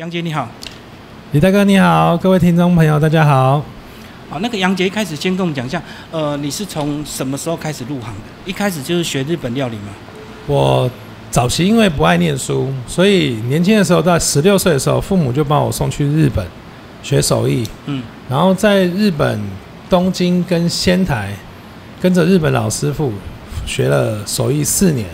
[0.00, 0.48] 杨杰你好，
[1.30, 3.62] 李大哥你好，各位听众朋友大家好。
[4.28, 8.20] 好，那个杨杰一开始先跟我们讲一下，呃，你是从什么时候开始入行的？
[8.44, 9.92] 一开始就是学日本料理吗？
[10.48, 10.90] 我
[11.30, 16.44] 早期因为不爱念书，所以年轻的时候在十六岁的时候，父母就把我送去日本
[17.00, 19.40] 学手艺，嗯，然后在日本
[19.88, 21.32] 东京跟仙台
[22.02, 23.12] 跟着日本老师傅
[23.64, 25.06] 学了手艺四年，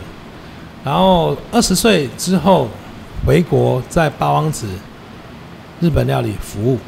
[0.82, 2.66] 然后二十岁之后
[3.24, 4.66] 回国在八王子
[5.80, 6.78] 日本料理服务，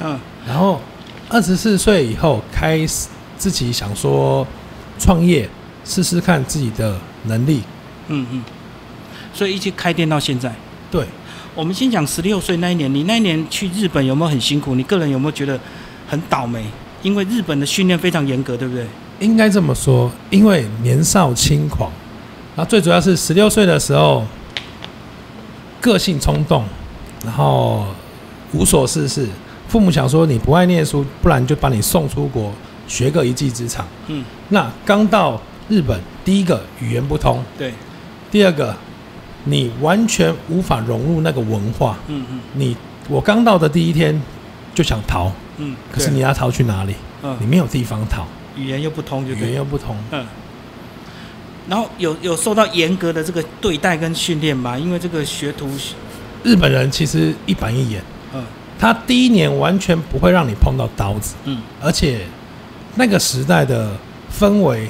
[0.00, 0.80] 嗯，然后
[1.28, 4.46] 二十四岁以后开始自己想说
[4.98, 5.48] 创业，
[5.84, 7.62] 试试看自己的能力。
[8.08, 8.42] 嗯嗯，
[9.32, 10.54] 所以一直开店到现在。
[10.90, 11.04] 对，
[11.54, 14.74] 我们先讲十六岁那一年，你那一年去日本有没有很辛苦？
[14.74, 15.58] 你个人有没有觉得
[16.06, 16.64] 很倒霉？
[17.02, 18.86] 因为日本的训练非常严格，对不对？
[19.20, 21.90] 应该这么说，因为年少轻狂，
[22.56, 24.24] 然后最主要是十六岁的时候
[25.80, 26.64] 个性冲动，
[27.24, 27.86] 然后
[28.52, 29.28] 无所事事。
[29.68, 32.52] 父母想说你不爱念书，不然就把你送出国
[32.86, 33.86] 学个一技之长。
[34.06, 37.72] 嗯，那刚到日本，第一个语言不通，对，
[38.30, 38.74] 第二个
[39.44, 41.98] 你完全无法融入那个文化。
[42.08, 42.76] 嗯嗯你
[43.08, 44.20] 我刚到的第一天
[44.74, 46.94] 就想逃，嗯，可是你要逃去哪里？
[47.22, 48.24] 嗯，你嗯，没有地方逃，
[48.56, 49.54] 语言又不通，就语言。
[49.54, 49.96] 又不通。
[50.12, 50.26] 嗯。
[51.68, 54.78] 然后有有受到严格的这个对待跟训练吗？
[54.78, 55.68] 因为这个学徒，
[56.42, 58.02] 日本人其实一板一眼，
[58.34, 58.42] 嗯
[58.80, 62.20] 他第一年完全不会让你碰到刀子，嗯而且
[62.94, 63.90] 那个时代的
[64.32, 64.88] 氛围，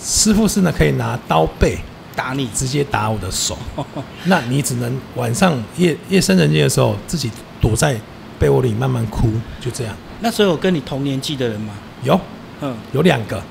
[0.00, 1.78] 师傅是呢可以拿刀背
[2.14, 3.56] 打你，直接打我的手，
[4.24, 7.98] 那你只能晚上夜夜深人静的时候自己躲在
[8.38, 9.28] 被窝里慢慢哭，
[9.60, 9.96] 就这样。
[10.20, 11.72] 那时候有跟你同年纪的人吗？
[12.02, 12.20] 有
[12.60, 13.42] 嗯，有两个，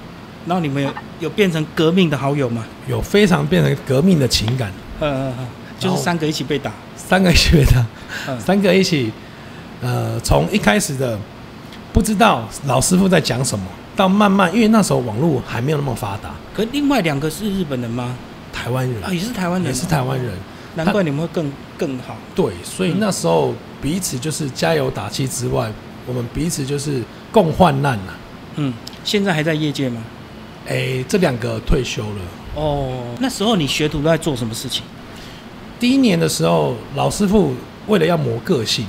[0.45, 2.65] 然后你们有有变成革命的好友吗？
[2.87, 6.71] 有非常变成革命的情感，嗯嗯嗯，就是三个一起被打。
[6.95, 7.85] 三个一起被打，
[8.27, 9.11] 嗯三个一起，
[9.81, 11.17] 呃，从一开始的
[11.91, 18.15] 不知道老师傅在讲什么，到慢慢，因为那时候网络还没有那么发达，可另外两个是日本人吗？
[18.53, 20.31] 台湾人、啊，也是台湾人，也是台湾人，
[20.75, 22.15] 难怪你们会更更好。
[22.35, 25.71] 对，所以那时候彼此就是加油打气之外，
[26.05, 27.01] 我们彼此就是
[27.31, 28.13] 共患难呐、
[28.57, 28.73] 嗯，
[29.03, 30.03] 现在还在业界吗？
[30.69, 32.21] 哎，这两个退休了。
[32.55, 34.83] 哦，那时候你学徒都在做什么事情？
[35.79, 37.55] 第一年的时候，老师傅
[37.87, 38.85] 为了要磨个性，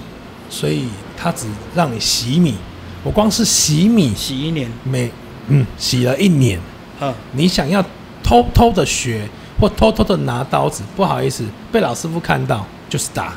[0.50, 2.54] 所以他只让你洗米。
[3.02, 5.10] 我光是洗米，洗一年，每
[5.48, 6.60] 嗯洗了一年。
[7.00, 7.82] 嗯，你想要
[8.22, 9.26] 偷偷的学
[9.58, 13.32] 或偷偷的拿刀子，不好意思，被老师傅看到就是打，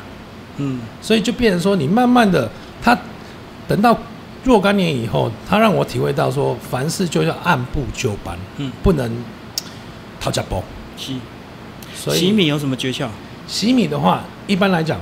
[0.58, 2.50] 嗯所以就变成说你慢慢的，
[2.82, 2.98] 他
[3.66, 3.96] 等到
[4.44, 9.10] 若干年以后，他让我体会到说，凡事就要按部就班，嗯，不能
[10.20, 10.62] 讨价包。
[10.96, 11.18] 洗
[11.94, 13.08] 所以洗米有什么诀窍？
[13.46, 15.00] 洗米的话，一般来讲，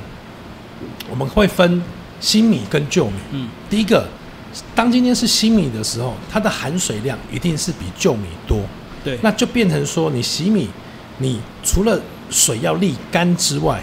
[1.10, 1.82] 我们会分
[2.20, 3.16] 新米跟旧米。
[3.32, 4.06] 嗯第一个，
[4.74, 8.60] 当今天是新米的时候，它的含水量一定是比旧米多。
[9.04, 10.68] 对，那就变成说，你洗米，
[11.18, 13.82] 你除了水要沥干之外，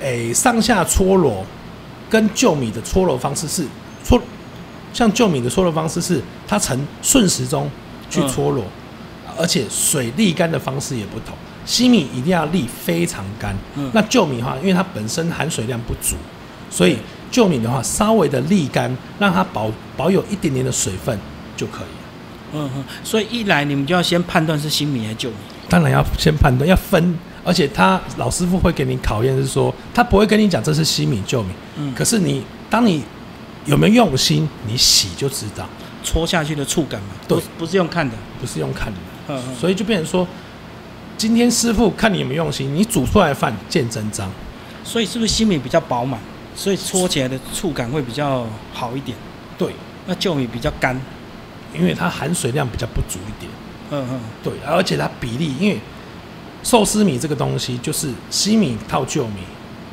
[0.00, 1.44] 诶，上下搓揉
[2.08, 3.66] 跟旧米的搓揉方式是
[4.08, 4.20] 搓，
[4.92, 7.70] 像旧米的搓揉方式是它呈顺时钟
[8.08, 8.64] 去搓揉，
[9.36, 11.36] 而且水沥干的方式也不同。
[11.66, 16.16] 新米一定要沥非常干，嗯那旧米的话，因为它本身含水量不足，
[16.70, 16.96] 所以
[17.30, 21.18] 旧米的话稍微的沥干，让它保保有一点点的水分
[21.54, 21.88] 就可以了。
[22.54, 25.36] 嗯嗯，所以一来你们就要先判断是新米还是旧米。
[25.68, 33.04] 当然要先判断，要分，而且他老师傅会给你考验，是说他不会跟你讲这是新米旧米，嗯，可是你当你
[33.68, 35.68] 有没有用心，你洗就知道，
[36.02, 38.16] 搓下去的触感嘛，都不是用看的。
[38.40, 38.98] 不是用看的，
[39.28, 40.26] 嗯嗯，所以就变成说，
[41.16, 44.30] 今天师傅看你有没有用心，你煮出来的饭见真章。
[44.84, 46.18] 所以是不是新米比较饱满，
[46.56, 49.16] 所以搓起来的触感会比较好一点？
[49.58, 49.74] 对，
[50.06, 50.98] 那旧米比较干。
[51.74, 53.52] 因为它含水量比较不足一点，
[53.90, 55.78] 嗯嗯对，而且它比例，因为
[56.62, 59.42] 寿司米这个东西就是西米套旧米，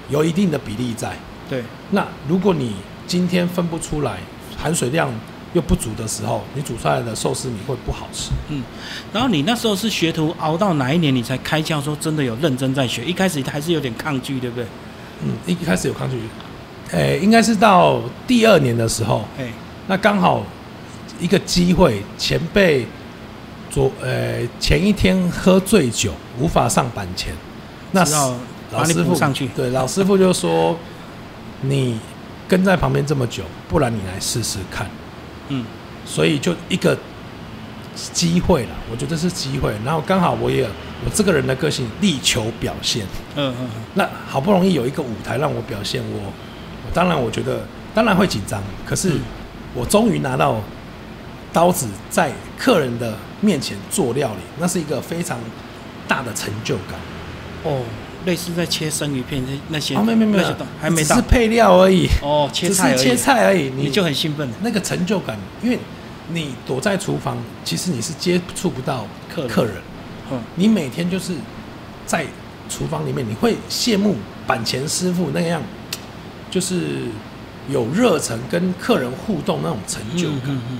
[0.10, 1.14] 有一定的比例在。
[1.50, 1.62] 对，
[1.92, 2.74] 那如果你
[3.08, 4.18] 今天分不出来，
[4.58, 5.10] 含水量
[5.54, 8.32] 又不足的时候，你煮出来的寿司米会不好吃。
[8.50, 8.64] 嗯
[9.14, 13.06] 然后你那时候是学徒，熬到哪一年你才开窍说真的有认真在学？
[13.06, 14.66] 一开始还是有点抗拒，对不对？
[15.24, 16.20] 嗯，一一开始有抗拒，
[16.92, 19.48] 诶、应该是到第二年的时候，哎，
[19.88, 20.44] 那刚好
[21.20, 22.86] 一个机会，前辈
[23.72, 27.34] 昨呃前一天喝醉酒无法上板前，
[27.92, 28.04] 那
[28.72, 29.48] 老师傅上去。
[29.56, 30.78] 对老师傅就说
[31.62, 31.98] 你
[32.48, 34.88] 跟在旁边这么久，不然你来试试看。
[35.50, 35.66] 嗯
[36.06, 36.98] 所以就一个
[37.96, 39.74] 机会了，我觉得是机会。
[39.84, 40.64] 然后刚好我也
[41.04, 43.06] 我这个人的个性力求表现。
[43.36, 46.34] 嗯嗯那好不容易有一个舞台让我表现，我
[46.86, 49.22] 我当然我觉得当然会紧张，可是嗯
[49.74, 50.62] 我终于拿到
[51.52, 55.40] 刀子在客人的面前做料理，那是一个非常
[56.08, 57.00] 大的成就感。
[57.64, 57.82] 哦，
[58.26, 61.16] 类似在切生鱼片那那些，哦，没有没有还没到。
[61.16, 65.78] 只是配料而已，哦，切只菜而已，是切菜而已，你就很兴奋，那个成就感，因为
[66.30, 69.50] 你躲在厨房，其实你是接触不到客人。
[69.50, 69.74] 客人，
[70.32, 70.42] 嗯。
[70.56, 71.34] 你每天就是
[72.06, 72.26] 在
[72.70, 74.16] 厨房里面，你会羡慕
[74.48, 75.62] 板前师傅那样，
[76.50, 77.04] 就是
[77.70, 80.40] 有热忱跟客人互动那种成就感。
[80.46, 80.80] 嗯嗯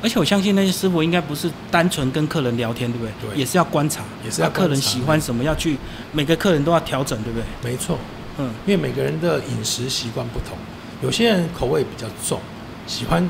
[0.00, 3.30] 而且我相信那些师傅应该不是单纯跟客人聊天，对不对？
[3.30, 5.76] 对也是要观察，也是要啊客人喜欢什么，要去
[6.12, 7.70] 每个客人都要调整，对不对？
[7.72, 7.98] 没错，
[8.38, 10.56] 嗯因为每个人的饮食习惯不同，
[11.02, 12.40] 有些人口味比较重，
[12.86, 13.28] 喜欢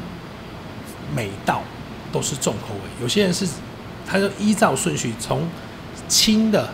[1.15, 1.63] 每道
[2.13, 3.47] 都是重口味；有些人是
[4.07, 5.49] 他就依照顺序从
[6.07, 6.69] 轻的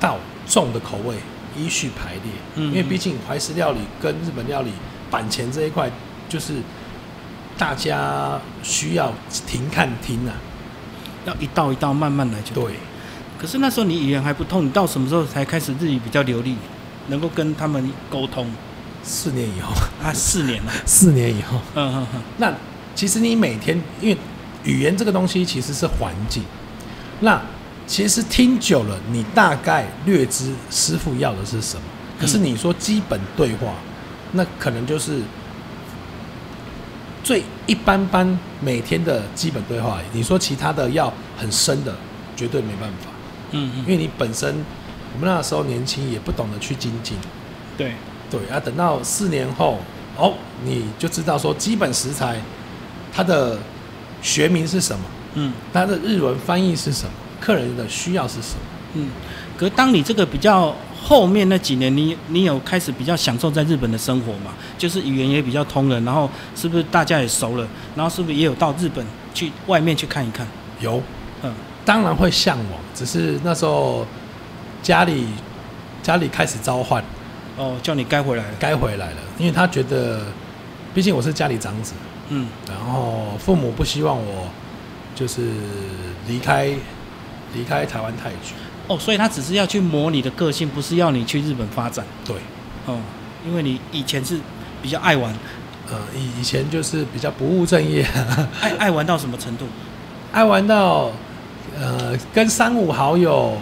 [0.00, 0.18] 到
[0.48, 1.14] 重的口味
[1.56, 2.22] 依序排列。
[2.56, 4.72] 嗯因为毕竟怀石料理跟日本料理
[5.10, 5.88] 板前这一块，
[6.28, 6.54] 就是
[7.56, 9.12] 大家需要
[9.46, 10.34] 停看听啊。
[11.26, 12.54] 要一道一道慢慢来就。
[12.54, 12.74] 对，
[13.38, 16.56] 可是那时候你语言还不通，你到什么时候才开始日语比较流利，
[17.08, 18.46] 能够跟他们沟通？
[19.02, 19.72] 四年以后，
[20.02, 20.72] 啊，四年了。
[20.84, 21.58] 四年以后。
[21.74, 22.52] 嗯嗯嗯，那
[22.94, 24.16] 其实你每天，因为
[24.64, 26.42] 语言这个东西其实是环境，
[27.20, 27.40] 那
[27.86, 31.82] 其实听久了，你大概略知师傅要的是什么。
[32.20, 33.74] 可是你说基本对话，
[34.32, 35.20] 那可能就是
[37.24, 39.98] 最一般般每天的基本对话。
[40.12, 41.92] 你说其他的要很深的，
[42.36, 43.10] 绝对没办法，
[43.52, 44.54] 嗯嗯，因为你本身
[45.14, 47.16] 我们那时候年轻，也不懂得去精进。
[47.76, 47.94] 对，
[48.30, 49.78] 对啊，等到四年后，
[50.16, 50.34] 哦，
[50.64, 52.38] 你就知道说基本食材
[53.12, 53.58] 它的
[54.20, 55.04] 学名是什么，
[55.34, 57.10] 嗯它的日文翻译是什么，
[57.40, 58.60] 客人的需要是什么。
[58.94, 59.08] 嗯。
[59.56, 60.74] 可当你这个比较
[61.04, 64.54] 后面那几年，你你有开始比较享受在日本的生活嘛？
[64.78, 67.68] 就是语言也比较通了，然后是不是大家也熟了？
[67.94, 69.04] 然后是不是也有到日本
[69.34, 70.46] 去外面去看一看？
[70.80, 71.02] 有，
[71.42, 71.52] 嗯
[71.84, 74.06] 当然会向往，只是那时候
[74.82, 75.26] 家里
[76.02, 77.04] 家里开始召唤，
[77.58, 78.50] 哦，叫你该回来了。
[78.58, 80.22] 该回来了，因为他觉得，
[80.94, 81.92] 毕竟我是家里长子，
[82.30, 84.48] 嗯然后父母不希望我
[85.14, 85.42] 就是
[86.26, 86.70] 离开
[87.52, 88.54] 离开台湾太久。
[88.86, 92.04] 哦，所以他只是要去磨你的个性，不是要你去日本发展。
[92.24, 92.36] 对，
[92.86, 92.98] 哦，
[93.46, 94.38] 因为你以前是
[94.82, 95.34] 比较爱玩，
[95.90, 98.06] 呃，以以前就是比较不务正业。
[98.60, 99.66] 爱爱玩到什么程度？
[100.32, 101.10] 爱玩到
[101.78, 103.56] 呃跟三五好友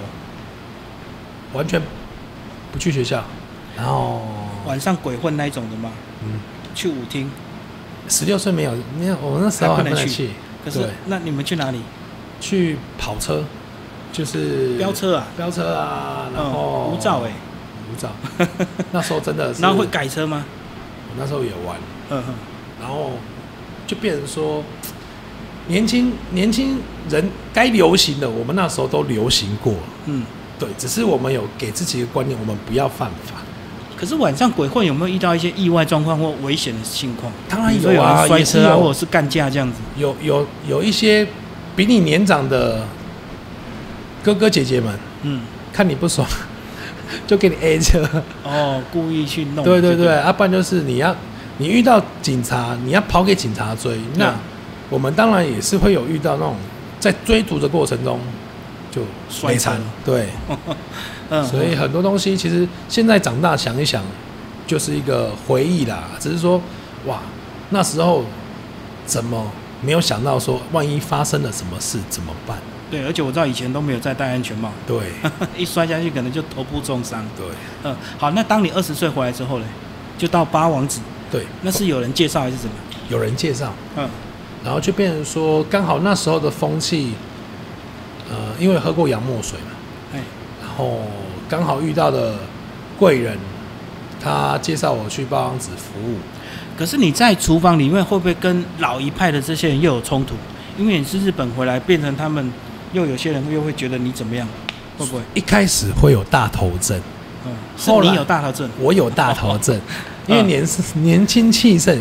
[1.52, 1.80] 完全
[2.72, 3.22] 不去学校，
[3.76, 4.22] 然后
[4.66, 5.90] 晚上鬼混那一种的嘛？
[6.24, 6.40] 嗯，
[6.74, 7.30] 去舞厅？
[8.08, 10.30] 十六岁没有，没有，我那时候还还不能去，
[10.64, 11.80] 可是那你们去哪里？
[12.40, 13.44] 去跑车，
[14.12, 15.26] 就是飙车啊？
[15.36, 17.32] 飙车啊，然嗯后无照哎、
[17.90, 18.10] 无照，
[18.92, 20.44] 那时候真的是，然后会改车吗？
[21.08, 21.76] 我那时候也玩，
[22.10, 22.34] 嗯哼，
[22.80, 23.12] 然后
[23.86, 24.62] 就变成说，
[25.68, 26.78] 年轻年轻
[27.08, 29.74] 人该流行的，我们那时候都流行过，
[30.06, 30.24] 嗯。
[30.58, 33.34] 对，只是我们有给自己一个观念，我们不要犯法。
[33.96, 37.32] 可是晚上鬼混有没有遇到一些意外状况或危险的情况？
[37.48, 39.78] 当然有啊摔车啊，或者是干架这样子。
[39.96, 41.26] 有有有一些
[41.74, 42.86] 比你年长的
[44.22, 45.40] 哥哥姐姐们，嗯，
[45.72, 46.26] 看你不爽，
[47.26, 48.08] 就给你 A 车。
[48.44, 49.64] 哦，故意去弄。
[49.64, 51.14] 对对对，啊，不然就是你要
[51.58, 53.98] 你遇到警察，你要跑给警察追。
[54.16, 54.34] 那嗯
[54.90, 56.54] 我们当然也是会有遇到那种
[57.00, 58.20] 在追逐的过程中
[58.90, 59.00] 就
[59.30, 59.80] 摔车没惨。
[60.04, 60.28] 对，
[61.30, 64.04] 嗯，所以很多东西其实现在长大想一想，
[64.66, 66.10] 就是一个回忆啦。
[66.20, 66.60] 只是说，
[67.06, 67.20] 哇，
[67.70, 68.22] 那时候
[69.06, 69.50] 怎么
[69.82, 72.56] 没有想到说，万一发生了什么事怎么办？
[72.90, 74.98] 对，而且我知道以前都没有再戴安全帽，对。
[75.56, 77.24] 一摔下去可能就头部重伤。
[77.36, 77.46] 对。
[77.84, 79.64] 嗯，好，那当你二十岁回来之后呢，
[80.16, 82.74] 就到八王子，对，那是有人介绍还是怎么？
[83.08, 84.08] 有人介绍，嗯。
[84.62, 87.14] 然后就变成说，刚好那时候的风气，
[88.30, 89.72] 呃，因为喝过洋墨水嘛，
[90.14, 90.20] 哎，
[90.60, 91.00] 然后
[91.48, 92.36] 刚好遇到的
[92.98, 93.36] 贵人，
[94.20, 96.18] 他介绍我去八王子服务。
[96.82, 100.34] 可是你在厨房里面会不会跟老一派的这些人又有冲突？
[100.76, 102.52] 因为你是日本回来，变成他们
[102.92, 104.44] 又有些人又会觉得你怎么样？
[104.98, 105.22] 会不会？
[105.32, 107.00] 一开始会有大头症，
[107.46, 109.80] 嗯，是后来你有大头症，我有大头症，
[110.26, 111.96] 因为嗯年年轻气盛，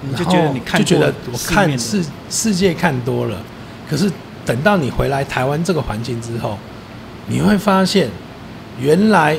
[0.00, 3.36] 你就觉得你看就觉得我看世世界看多了，
[3.86, 4.10] 可是
[4.46, 6.56] 等到你回来台湾这个环境之后，
[7.26, 8.08] 你会发现，
[8.80, 9.36] 原来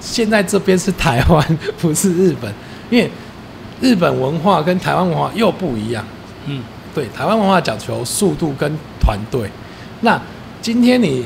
[0.00, 2.52] 现在这边是台湾， 不是日本，
[2.90, 3.08] 因为
[3.80, 6.04] 日本文化跟台湾文化又不一样。
[6.46, 6.62] 嗯
[6.94, 8.70] 对，台湾文化讲求速度跟
[9.00, 9.48] 团队。
[10.00, 10.20] 那
[10.60, 11.24] 今天你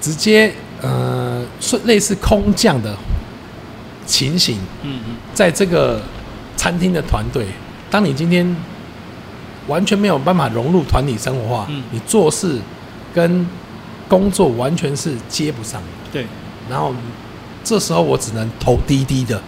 [0.00, 0.52] 直接
[0.82, 2.94] 呃是类似空降的
[4.04, 6.00] 情形，嗯嗯在这个
[6.56, 7.46] 餐厅的团队，
[7.90, 8.54] 当你今天
[9.66, 12.58] 完全没有办法融入团体生活化，嗯你做事
[13.14, 13.48] 跟
[14.06, 15.88] 工作完全是接不上的。
[16.12, 16.26] 对，
[16.68, 16.92] 然后
[17.64, 19.40] 这时候我只能头低低的，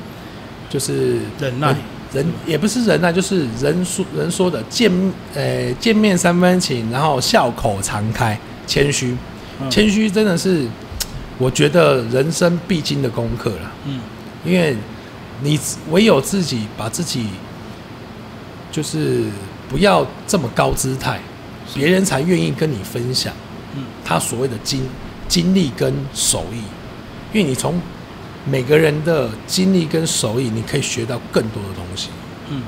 [0.68, 1.68] 就是忍耐。
[1.68, 1.76] 人
[2.10, 4.90] 人也不是忍耐，就是人说人说的见
[5.34, 9.14] 呃见面三分情，然后笑口常开，谦虚，
[9.60, 9.70] 嗯。
[9.70, 10.66] 谦虚真的是
[11.37, 13.72] 我觉得人生必经的功课了。
[13.84, 14.00] 嗯。
[14.42, 14.75] 因为
[15.42, 15.60] 你
[15.90, 17.26] 唯有自己把自己，
[18.72, 19.25] 就是
[19.68, 21.20] 不要这么高姿态，
[21.75, 23.34] 别人才愿意跟你分享
[23.76, 23.84] 嗯。
[24.02, 24.88] 他所谓的经
[25.28, 26.62] 经历跟手艺，
[27.34, 27.78] 因为你从
[28.50, 32.09] 每个人的经历跟手艺，你可以学到更多的东西。
[32.50, 32.62] 嗯。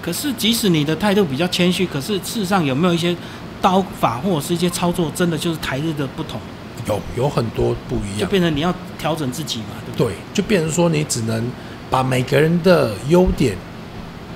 [0.00, 3.16] 可是即使你的态度比较谦虚，可是事实上有没有一些
[3.60, 6.40] 刀法或者是一些操作，真的就是台日的不同，
[6.88, 10.06] 有有很多不一样就，变成你要调整自己嘛，对不对？
[10.08, 11.48] 对，就变成说你只能
[11.88, 13.56] 把每个人的优点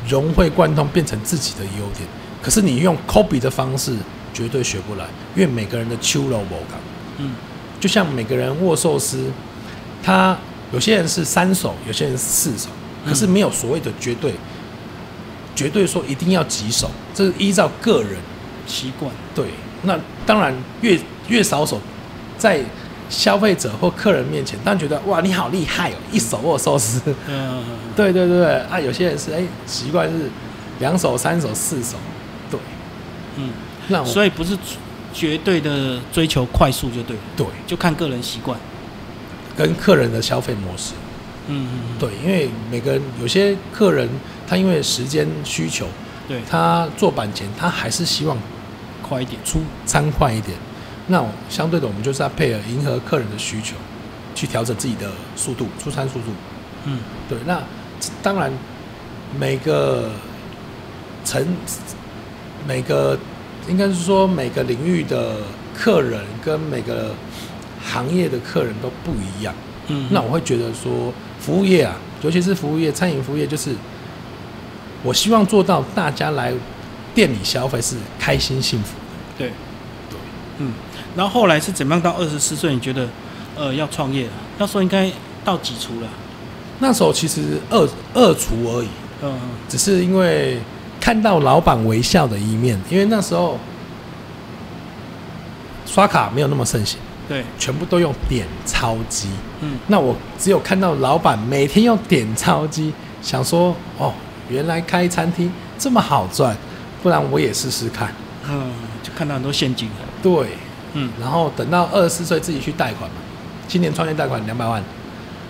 [0.09, 2.09] 融会贯通，变成自己的优点。
[2.41, 3.97] 可是你用 copy 的方式
[4.33, 6.79] 绝对学不来，因为每个人的秋柔不感，
[7.19, 7.33] 嗯
[7.81, 9.33] 就像每个人握寿司，
[10.01, 10.39] 他
[10.77, 12.69] 有些人是三手，有些人是四手，
[13.09, 14.35] 可是没有所谓的绝对，
[15.55, 18.19] 绝对说一定要几手，这是依照个人。
[18.67, 19.47] 习惯，对，
[19.85, 20.53] 那当然
[20.83, 21.81] 越越少手，
[22.37, 22.61] 在
[23.09, 27.01] 消费者或客人面前，当然觉得哇你好厉害哦，一手握寿司。
[27.29, 27.63] 嗯，
[27.95, 30.29] 对对对对，啊，有些人是哎习惯是
[30.81, 31.97] 两手、三手、四手，
[32.51, 32.59] 对，
[33.37, 33.51] 嗯，
[33.87, 34.59] 那所以不是
[35.15, 38.59] 绝对的追求快速就对了，对就看个人习惯。
[39.57, 40.93] 跟客人的消费模式，
[41.49, 41.99] 嗯嗯，嗯。
[41.99, 44.09] 对，因为每个人有些客人
[44.47, 45.87] 他因为时间需求，
[46.29, 48.37] 对，他做板前他还是希望
[49.03, 49.41] 快一点。
[49.45, 50.57] 出餐快一点，
[51.07, 53.75] 那相对的我们就是要配合迎合客人的需求，
[54.35, 56.27] 去调整自己的速度，出餐速度。
[56.85, 57.01] 嗯。
[57.29, 57.63] 对，那
[58.23, 58.53] 当然
[59.39, 60.11] 每个
[61.25, 61.45] 层
[62.69, 63.19] 每个
[63.69, 65.37] 应该是说每个领域的
[65.75, 67.15] 客人跟每个
[67.87, 69.55] 行业的客人都不一样。
[69.89, 73.71] 嗯，那我会觉得说，服务业啊，尤其是服务业，餐饮服务业，就是
[75.05, 76.53] 我希望做到大家来
[77.15, 78.97] 店里消费是开心幸福。
[79.39, 79.49] 对
[80.11, 80.19] 对，
[80.59, 80.73] 嗯，
[81.15, 82.75] 然后后来是怎么样到二十四岁？
[82.75, 83.09] 你觉得
[83.57, 84.33] 呃要创业了？
[84.59, 85.11] 那时候应该
[85.45, 86.09] 到几厨了？
[86.81, 88.89] 那时候其实二二厨而已，
[89.23, 90.59] 嗯嗯只是因为
[91.01, 93.59] 看到老板微笑的一面，因为那时候
[95.87, 99.29] 刷卡没有那么盛行，对，全部都用点钞机。
[99.61, 102.93] 嗯那我只有看到老板每天用点钞机，
[103.23, 104.13] 想说哦，
[104.49, 106.57] 原来开餐厅这么好赚，
[107.03, 108.15] 不然我也试试看。
[108.49, 108.71] 嗯，
[109.03, 109.95] 就看到很多陷阱了。
[110.23, 110.51] 对，
[110.95, 113.17] 嗯然后等到二十四岁自己去贷款嘛，
[113.67, 114.83] 青年创业贷款两百万，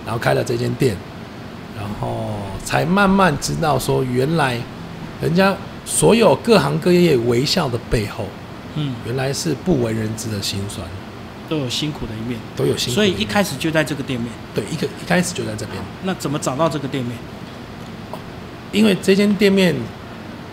[0.05, 0.97] 然后开了这间店，
[1.77, 4.59] 然后才慢慢知道说，原来
[5.21, 5.55] 人家
[5.85, 8.25] 所有各行各业微笑的背后，
[8.77, 10.87] 嗯，原来是不为人知的辛酸，
[11.49, 12.39] 都有辛苦的一面。
[12.57, 12.95] 都有辛苦。
[12.95, 14.31] 所以一开始就在这个店面。
[14.55, 17.17] 对一个一开始就在这边，那怎么找到这个店面？
[18.73, 19.75] 因为这间店面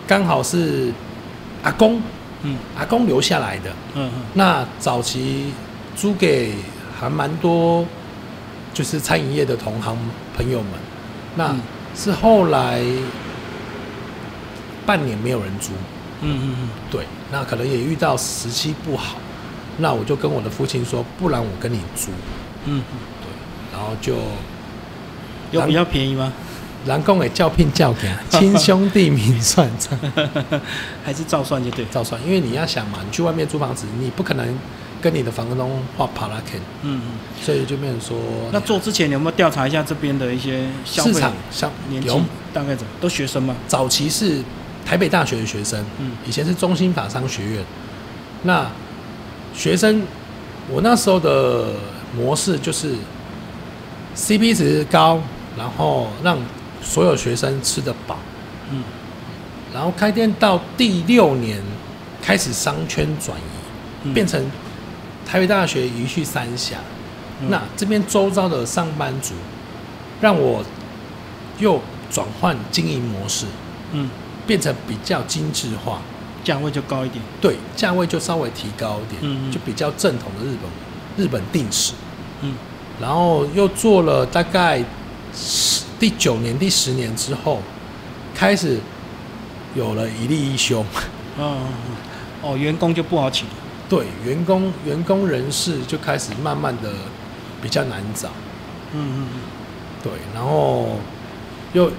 [0.06, 0.92] 刚好是
[1.62, 2.00] 阿公
[2.42, 5.52] 嗯阿公留下来的，嗯嗯那早期
[5.96, 6.54] 租给
[6.98, 7.84] 还蛮多，
[8.72, 9.96] 就是餐饮业的同行
[10.36, 10.70] 朋友们。
[11.36, 11.60] 那嗯
[11.96, 12.82] 是后来
[14.86, 15.72] 半年没有人租，
[16.22, 19.16] 嗯嗯嗯，对，那可能也遇到时期不好，
[19.78, 22.10] 那我就跟我的父亲说，不然我跟你租，
[22.66, 24.14] 嗯嗯，对，然后就
[25.52, 26.32] 有比较便宜吗？
[26.86, 29.98] 南宫给叫聘叫给 亲兄弟明算账
[31.02, 31.84] 还是照算就对？
[31.86, 34.46] 照算，因为你要想嘛，你去外面租房子，你不可能
[35.00, 37.12] 跟你的房东画帕拉肯嗯嗯。
[37.42, 38.18] 所以就变成说，
[38.52, 42.08] 那做之前你有没有调查一下这边的一些消市场像年纪
[42.52, 42.92] 大概怎么？
[43.00, 43.56] 都学生吗？
[43.66, 44.42] 早期是
[44.84, 47.64] 台北大学的学生，嗯以前是中兴法商学院。
[48.42, 48.70] 那
[49.54, 50.02] 学生，
[50.68, 51.66] 我那时候的
[52.16, 52.94] 模式就是
[54.16, 55.20] CP 值高，
[55.56, 56.36] 然后让
[56.82, 58.16] 所有学生吃得饱。
[58.70, 58.82] 嗯。
[59.72, 61.60] 然后开店到第六年，
[62.20, 63.42] 开始商圈转移，
[64.04, 64.12] 嗯。
[64.12, 64.44] 变成
[65.26, 66.76] 台北大学移去三峡。
[67.40, 67.48] 嗯。
[67.50, 69.34] 那这边周遭的上班族，
[70.20, 70.64] 让我
[71.58, 71.80] 又
[72.10, 73.46] 转换经营模式，
[73.92, 74.10] 嗯，
[74.46, 76.00] 变成比较精致化，
[76.44, 77.20] 价位就高一点。
[77.40, 81.94] 对，价位就稍微提高一点，嗯嗯就比较正统的日本日本定时。
[82.42, 82.54] 嗯
[83.00, 84.84] 然后又做了大概
[85.34, 87.60] 十第九年、第十年之后，
[88.32, 88.78] 开始
[89.74, 90.84] 有了一例一休。
[91.36, 93.46] 哦员工就不好请。
[93.86, 96.90] 对员工员工人士就开始慢慢的
[97.60, 98.28] 比较难找，
[98.92, 99.40] 嗯嗯嗯，
[100.02, 100.98] 对，然后
[101.74, 101.90] 又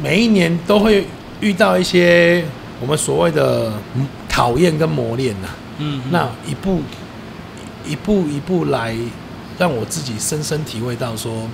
[0.00, 1.06] 每一年都会
[1.40, 2.44] 遇到一些
[2.80, 6.80] 我们所谓的嗯考验跟磨练呐、嗯嗯，那一步
[7.86, 8.96] 一步一步来，
[9.58, 11.48] 让我自己深深体会到说，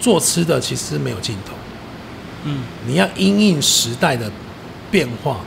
[0.00, 1.52] 做吃的其实没有尽头，
[2.44, 2.62] 嗯。
[2.86, 4.30] 你要因应时代的
[4.90, 5.40] 变化，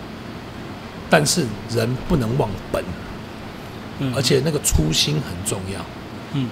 [1.09, 2.83] 但是人不能忘本，
[3.99, 5.79] 嗯，而且那个初心很重要。
[6.33, 6.47] 嗯。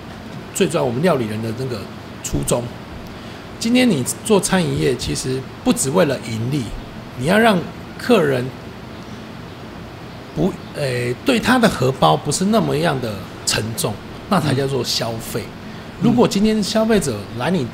[0.54, 1.80] 最重要，我们料理人的那个
[2.24, 2.64] 初衷。
[3.60, 6.64] 今天你做餐饮业，其实不只为了盈利，
[7.18, 7.60] 你要让
[7.98, 8.46] 客人
[10.36, 13.94] 不，呃，对他的荷包不是那么样的沉重，
[14.30, 15.44] 那才叫做消费。
[16.00, 17.66] 如果今天消费者来你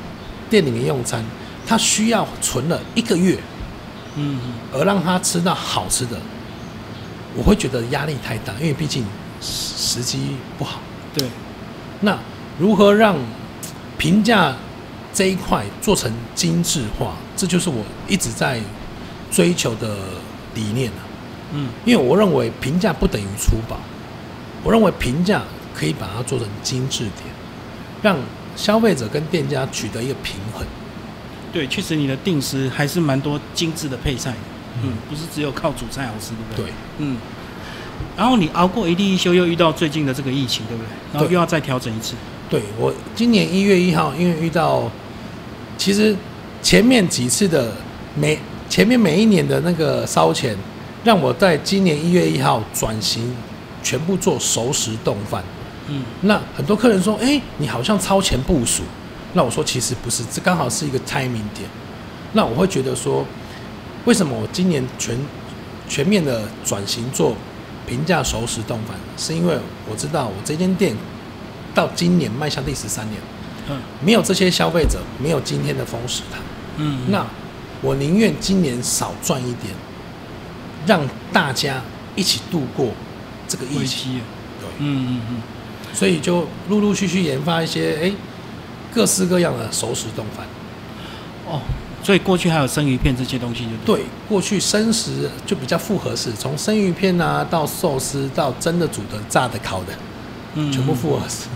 [0.48, 1.22] 店里面用餐，
[1.66, 3.38] 他需要存了一个月，
[4.16, 6.16] 嗯嗯而让他吃到好吃的，
[7.36, 9.04] 我会觉得压力太大，因为毕竟
[9.42, 10.80] 时时机不好。
[11.12, 11.28] 对，
[12.00, 12.18] 那
[12.58, 13.16] 如何让
[13.98, 14.54] 评价
[15.12, 17.14] 这一块做成精致化？
[17.36, 18.60] 这就是我一直在
[19.34, 19.96] 追求的
[20.54, 21.02] 理念啊。
[21.52, 23.76] 嗯因为我认为评价不等于粗暴，
[24.62, 25.42] 我认为评价
[25.74, 27.22] 可以把它做成精致点，
[28.02, 28.16] 让
[28.56, 30.64] 消费者跟店家取得一个平衡。
[31.52, 34.36] 对，确实你的定时还是蛮多精致的配菜的，
[34.82, 36.64] 嗯，不是只有靠主菜好吃，对不对？
[36.66, 37.16] 对，嗯。
[38.16, 40.88] 然后你熬过一地一休，又遇到最近的这个疫情，对不对？
[41.12, 42.14] 然后对又要再调整一次。
[42.50, 44.90] 对我今年一月一号，因为遇到，
[45.78, 46.16] 其实
[46.60, 47.72] 前面几次的
[48.16, 48.36] 每
[48.74, 50.56] 前面每一年的那个烧钱，
[51.04, 53.32] 让我在今年一月一号转型，
[53.84, 55.44] 全部做熟食冻饭。
[55.86, 58.82] 嗯那很多客人说：“哎、你好像超前部署。”
[59.34, 61.70] 那我说：“其实不是，这刚好是一个 timing 点。”
[62.34, 63.24] 那我会觉得说，
[64.06, 65.16] 为什么我今年全
[65.88, 67.36] 全面的转型做
[67.86, 69.56] 平价熟食冻饭，是因为
[69.88, 70.96] 我知道我这间店
[71.72, 73.20] 到今年迈向第十三年，
[73.70, 76.42] 嗯没有这些消费者，没有今天的风食堂。
[76.78, 77.24] 嗯，那
[77.84, 79.74] 我宁愿今年少赚一点，
[80.86, 81.82] 让大家
[82.16, 82.88] 一起度过
[83.46, 84.14] 这个疫危情。
[84.58, 84.68] 对。
[84.78, 85.42] 嗯嗯嗯。
[85.92, 88.12] 所以就陆陆续续研发一些哎、
[88.92, 90.46] 各式各样的熟食冻饭。
[91.46, 91.60] 哦，
[92.02, 93.96] 所以过去还有生鱼片这些东西，就对。
[93.98, 99.92] 对，过去生食就比较复合式，从生鱼片啊到寿司到真的煮的、炸的、烤的，
[100.54, 101.16] 嗯全部复。
[101.16, 101.46] 合式。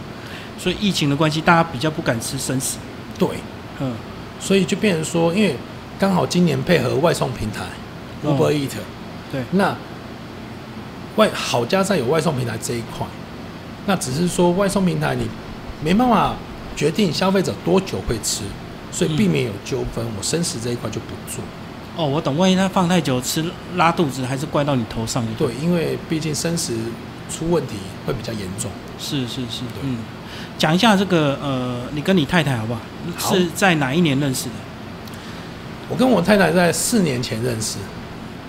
[0.58, 2.76] 所以疫情的关系，大家比较不敢吃生食。
[3.18, 3.28] 对，
[3.80, 3.92] 嗯
[4.38, 5.56] 所以就变成说，因为
[5.98, 7.64] 刚好今年配合外送平台
[8.22, 8.70] 哦 Uber Eat，、
[9.32, 9.76] 对那
[11.16, 13.06] 外好加在有外送平台这一块，
[13.87, 15.28] 那只是说外送平台你
[15.82, 16.34] 没办法
[16.76, 18.42] 决定消费者多久会吃，
[18.92, 21.42] 所以避免有纠纷，我生食这一块就不做。
[21.96, 22.37] 哦，我懂。
[22.37, 25.46] 万一他放太久吃拉肚子，还是怪到你头上就。
[25.46, 26.76] 对，因为毕竟生食
[27.28, 27.74] 出问题
[28.06, 28.70] 会比较严重。
[29.00, 29.98] 是是是，对嗯。
[30.56, 32.80] 讲一下这个呃，你跟你太太好不好？
[33.16, 34.54] 好是在哪一年认识的？
[35.88, 37.79] 我跟我太太在四年前认识，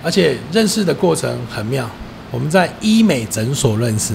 [0.04, 1.90] 而且认识的过程很妙。
[2.32, 4.14] 我们在医美诊所认识，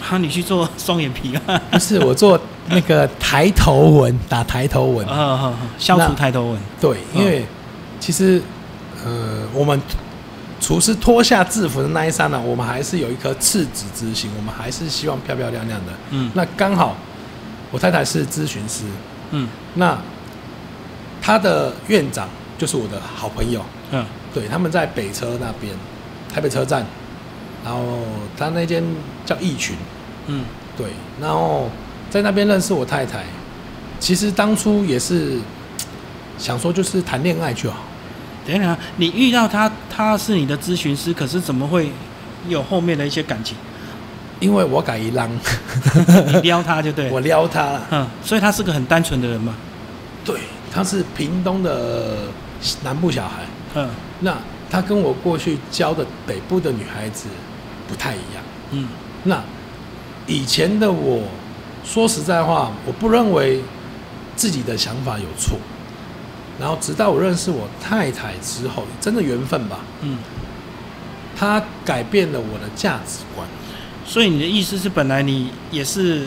[0.00, 1.60] 哈，你去做双眼皮啊？
[1.70, 5.04] 不是我做那个抬头纹，打抬头纹。
[5.08, 6.60] 啊好好，消除抬头纹。
[6.80, 7.44] 对，因为
[7.98, 8.40] 其实
[9.04, 9.78] 呃，我们
[10.58, 15.92] 厨师脱下制服的那一刹那，我们还是有一颗赤子之心，我们还是希望漂漂亮亮的。
[16.12, 16.96] 嗯那刚好
[17.70, 18.84] 我太太是咨询师，
[19.32, 19.98] 嗯那
[21.20, 22.26] 她的院长
[22.60, 24.04] 就是我的好朋友，嗯。
[24.34, 25.74] 对，他们在北车那边，
[26.32, 26.84] 台北车站，
[27.64, 28.00] 然后
[28.36, 28.84] 他那间
[29.24, 29.74] 叫义群，
[30.26, 30.44] 嗯。
[30.76, 31.70] 对，然后
[32.10, 33.24] 在那边认识我太太，
[33.98, 35.38] 其实当初也是
[36.36, 37.78] 想说就是谈恋爱就好，
[38.46, 41.90] 等一下，你遇到他，他是你的咨询师，可是怎么会
[42.46, 43.56] 有后面的一些感情？
[44.38, 45.28] 因为我改一浪，
[46.26, 47.20] 你撩他就对 我。
[47.20, 47.62] 撩他。
[47.62, 49.54] 了，嗯，所以他是个很单纯的人嘛。
[50.24, 50.40] 对，
[50.72, 52.16] 他是屏东的
[52.82, 53.44] 南部小孩，
[53.74, 53.88] 嗯
[54.20, 54.36] 那
[54.70, 57.28] 他跟我过去教的北部的女孩子
[57.88, 58.44] 不太一样。
[58.72, 58.88] 嗯
[59.24, 59.42] 那
[60.26, 61.22] 以前的我，
[61.84, 63.60] 说实在话，我不认为
[64.36, 65.58] 自己的想法有错。
[66.58, 70.18] 然后直到我认识我太太之后，真的缘分吧，嗯，
[71.34, 73.48] 她改变了我的价值观。
[74.04, 76.26] 所以你的意思是，本来你也是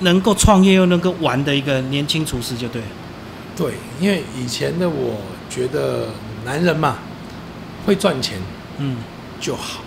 [0.00, 2.80] 能够创业又能够玩的一个年轻厨师，就对。
[3.56, 6.06] 对，因为以前的我觉得
[6.44, 6.96] 男人嘛，
[7.84, 8.38] 会赚钱
[8.78, 8.96] 嗯，
[9.40, 9.80] 就好。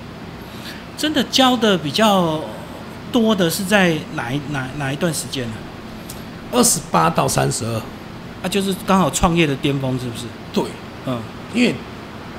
[0.97, 2.41] 真的教的比较
[3.11, 5.53] 多的是在哪一哪哪一段时间呢、
[6.51, 7.81] 二十八到三十二，
[8.43, 8.47] 啊？
[8.49, 10.25] 就是刚好创业的巅峰，是不是？
[10.53, 10.65] 对，
[11.07, 11.19] 嗯
[11.53, 11.73] 因为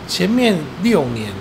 [0.06, 1.32] 前面六年，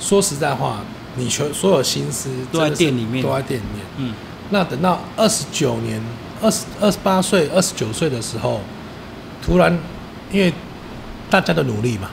[0.00, 0.80] 说实在话，
[1.16, 3.86] 你全所有心思都在店里面都在店里面。
[3.96, 4.14] 嗯
[4.50, 6.00] 那等到二十九年、
[6.42, 8.60] 二十二十八岁、二十九岁的时候，
[9.42, 9.76] 突然
[10.30, 10.52] 因为
[11.30, 12.10] 大家的努力嘛，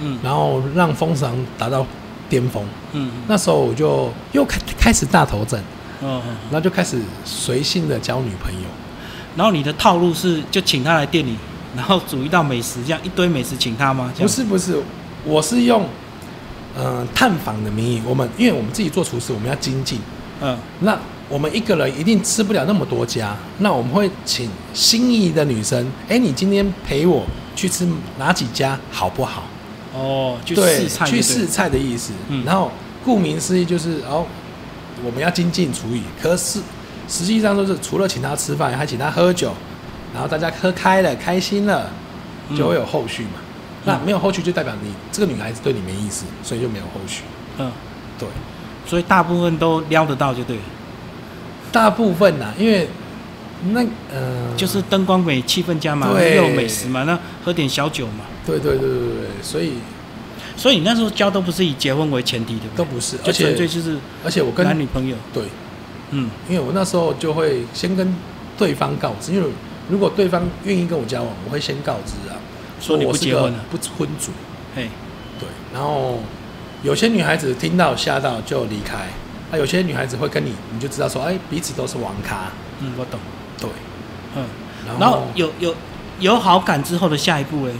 [0.00, 1.86] 嗯然后让风尚达到
[2.28, 2.64] 巅峰。
[2.92, 5.60] 嗯那时候我就又开开始大头阵，
[6.02, 8.68] 嗯嗯，然后就开始随性的交女朋友。
[9.36, 11.36] 然后你的套路是就请他来店里，
[11.76, 14.12] 然后煮一道美食，这样一堆美食请他吗？
[14.18, 14.82] 不是不是，
[15.24, 15.86] 我是用
[16.76, 20.00] 呃探访的名义，我们因为我们自己做厨师，我们要精进。
[20.40, 27.22] 嗯那我们一个人一定吃不了那么多家，那我们会请心仪的女生，哎、你今天陪我
[27.58, 27.84] 去吃
[28.18, 29.42] 哪几家好不好？
[29.92, 32.12] 哦，去，试菜去试菜的意思。
[32.28, 32.70] 嗯然后
[33.04, 34.24] 顾名思义就是哦，
[35.04, 36.60] 我们要精进厨艺，可是
[37.08, 39.52] 实际上就是除了请他吃饭，还请他喝酒，
[40.14, 41.90] 然后大家喝开了，开心了，
[42.48, 43.40] 嗯就会有后续嘛。
[43.84, 47.22] 那没有后续就代表你这个女孩子对你没意思，所以就没有后续。
[47.58, 47.72] 嗯，
[48.20, 48.28] 对，
[48.86, 50.62] 所以大部分都撩得到就对了，
[51.72, 52.88] 大部分呐、因为
[53.72, 53.80] 那
[54.12, 58.24] 呃，就是灯光美、气氛佳嘛，对又有美食嘛，那喝点小酒嘛。
[58.46, 59.72] 对对对对对对，所以
[60.56, 62.62] 所以你那时候交都不是以结婚为前提，的？
[62.76, 65.16] 都不是，就而且纯粹就是而且我跟男女朋友。
[65.32, 65.44] 对，
[66.10, 68.14] 嗯因为我那时候就会先跟
[68.56, 69.48] 对方告知，因为
[69.90, 72.36] 如果对方愿意跟我交往，我会先告知啊，
[72.80, 74.30] 说你不结婚了不婚主，
[74.74, 74.88] 嘿，
[75.38, 76.20] 对，然后
[76.82, 78.96] 有些女孩子听到吓到就离开，
[79.50, 83.18] 啊，有些女孩子会跟你，你就知道说，哎，彼此都是网咖，嗯，我懂。
[83.60, 83.68] 对，
[84.36, 84.44] 嗯，
[84.98, 85.74] 然后有有
[86.20, 87.72] 有好感之后的下一步嘞，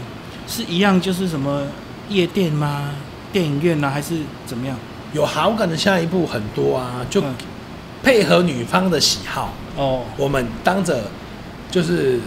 [0.47, 1.63] 是一样就是什么
[2.09, 2.91] 夜店吗？
[3.31, 4.77] 电影院啊，还是怎么样？
[5.13, 7.33] 有好感的下一步很多啊，就嗯
[8.03, 11.03] 配合女方的喜好，哦，我们当着
[11.69, 12.19] 就是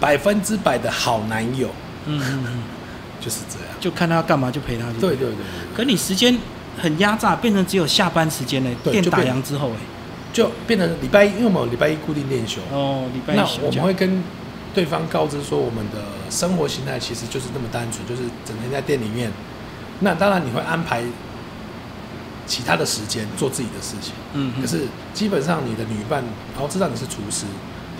[0.00, 1.68] 百分之百的好男友，
[2.06, 2.62] 嗯嗯嗯，
[3.20, 3.68] 就是这样。
[3.78, 4.98] 就看他要干嘛就陪他去。
[4.98, 5.28] 对对
[5.74, 6.36] 可你时间
[6.80, 8.74] 很压榨，变成只有下班时间嘞。
[8.84, 9.76] 店打烊之后哎，
[10.32, 14.22] 就变成礼拜一，因为我们有礼拜一固定练休，哦，礼拜一那我们会跟
[14.74, 15.98] 对方告知说，我们的
[16.30, 19.30] 生活形态其实就是那么单纯，就是整天在店里面。
[20.00, 21.02] 那当然你会安排
[22.46, 27.44] 其他的时间做自己的事情，嗯，嗯可是基本上你的女伴，然后知道你是厨师，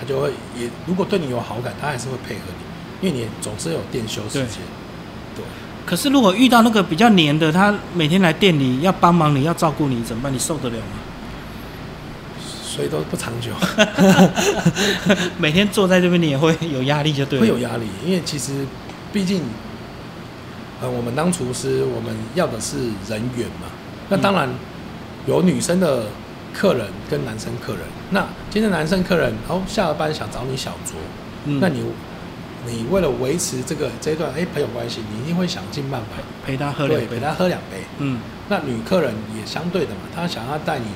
[0.01, 2.41] 她就会也如果对你有好感，她还是会配合
[3.01, 4.63] 你，因为你总是有店休时间。
[5.37, 5.45] 对，
[5.87, 10.33] 可是如果遇到那个比较黏的，他每天来店里要帮忙你，要照顾你，怎么办？
[10.33, 11.12] 你受得了吗？
[12.75, 13.51] 所以都不长久，
[15.37, 17.43] 每天坐在这边，你也会有压力，就对了。
[17.43, 18.67] 会有压力，因为其实
[19.13, 19.43] 毕竟，
[20.81, 23.69] 呃，我们当厨师，我们要的是人缘嘛。
[24.09, 24.49] 那当然
[25.27, 26.05] 有女生的
[26.55, 27.83] 客人跟男生客人。
[28.09, 30.95] 那今天男生客人，哦，下了班想找你小酌，
[31.45, 31.85] 嗯那你
[32.67, 36.07] 你为了维持这个这一段哎、朋友关系，你一定会想尽办法
[36.47, 37.85] 陪他喝两对杯陪他喝两杯。
[37.99, 40.87] 嗯那女客人也相对的嘛，她想要带你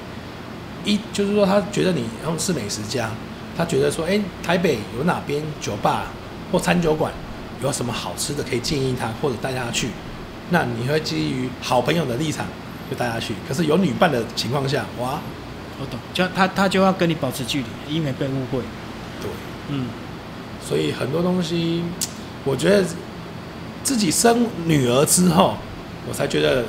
[0.86, 3.10] 一，就是说他觉得你然后是美食家，
[3.56, 6.06] 他觉得说，哎、台北有哪边酒吧
[6.50, 7.12] 或餐酒馆
[7.62, 9.88] 有什么好吃的可以建议他或者带他去，
[10.50, 12.46] 那你会基于好朋友的立场
[12.88, 13.34] 就带他去。
[13.48, 15.20] 可是有女伴的情况下，哇，
[15.80, 18.60] 我懂，就他他就要跟你保持距离，以免被误会。
[19.20, 19.30] 对，
[19.70, 19.86] 嗯，
[20.64, 21.82] 所以很多东西，
[22.44, 22.84] 我觉得
[23.82, 25.56] 自己生女儿之后，
[26.08, 26.64] 我才觉得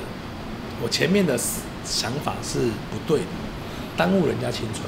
[0.81, 1.37] 我前面的
[1.85, 3.25] 想法是不对的，
[3.97, 4.83] 耽误人家青春。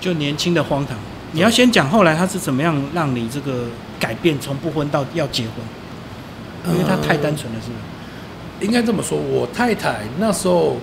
[0.00, 0.96] 就年轻的荒唐。
[1.32, 3.64] 你要先讲后来他是怎么样让你这个
[3.98, 8.66] 改变，从不婚到要结婚，因为他太单纯了，是不是？
[8.66, 10.76] 应该这么说，我太太那时候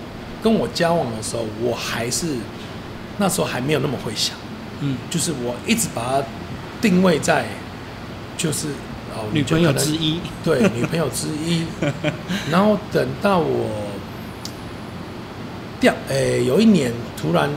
[0.43, 2.35] 跟我交往的时候，我还是
[3.17, 4.35] 那时候还没有那么会想，
[4.81, 6.23] 嗯，就是我一直把它
[6.81, 7.45] 定位在
[8.37, 8.69] 就是
[9.15, 10.19] 哦女朋友之一。
[10.43, 11.63] 对，女朋友之一。
[12.51, 13.90] 然后等到我
[15.81, 17.49] 掉，诶、有一年突然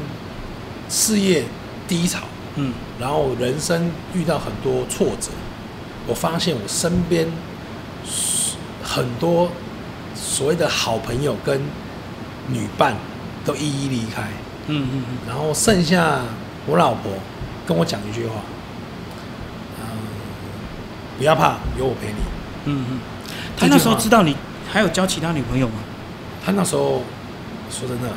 [0.89, 1.45] 事业
[1.87, 2.21] 低潮，
[2.57, 5.31] 嗯然后人生遇到很多挫折，
[6.07, 7.29] 我发现我身边
[8.83, 9.51] 很多
[10.15, 11.61] 所谓的好朋友跟
[12.49, 12.97] 女伴
[13.45, 14.23] 都一一离开，
[14.69, 16.21] 嗯嗯嗯，然后剩下
[16.67, 17.13] 我老婆
[17.67, 18.41] 跟我讲一句话，
[19.81, 19.87] 嗯，
[21.19, 22.19] 不要怕，有我陪你。
[22.67, 23.01] 嗯嗯。
[23.57, 24.37] 他那时候知道你
[24.71, 25.75] 还有交其他女朋友吗？
[26.45, 27.03] 他那时候
[27.70, 28.09] 说真的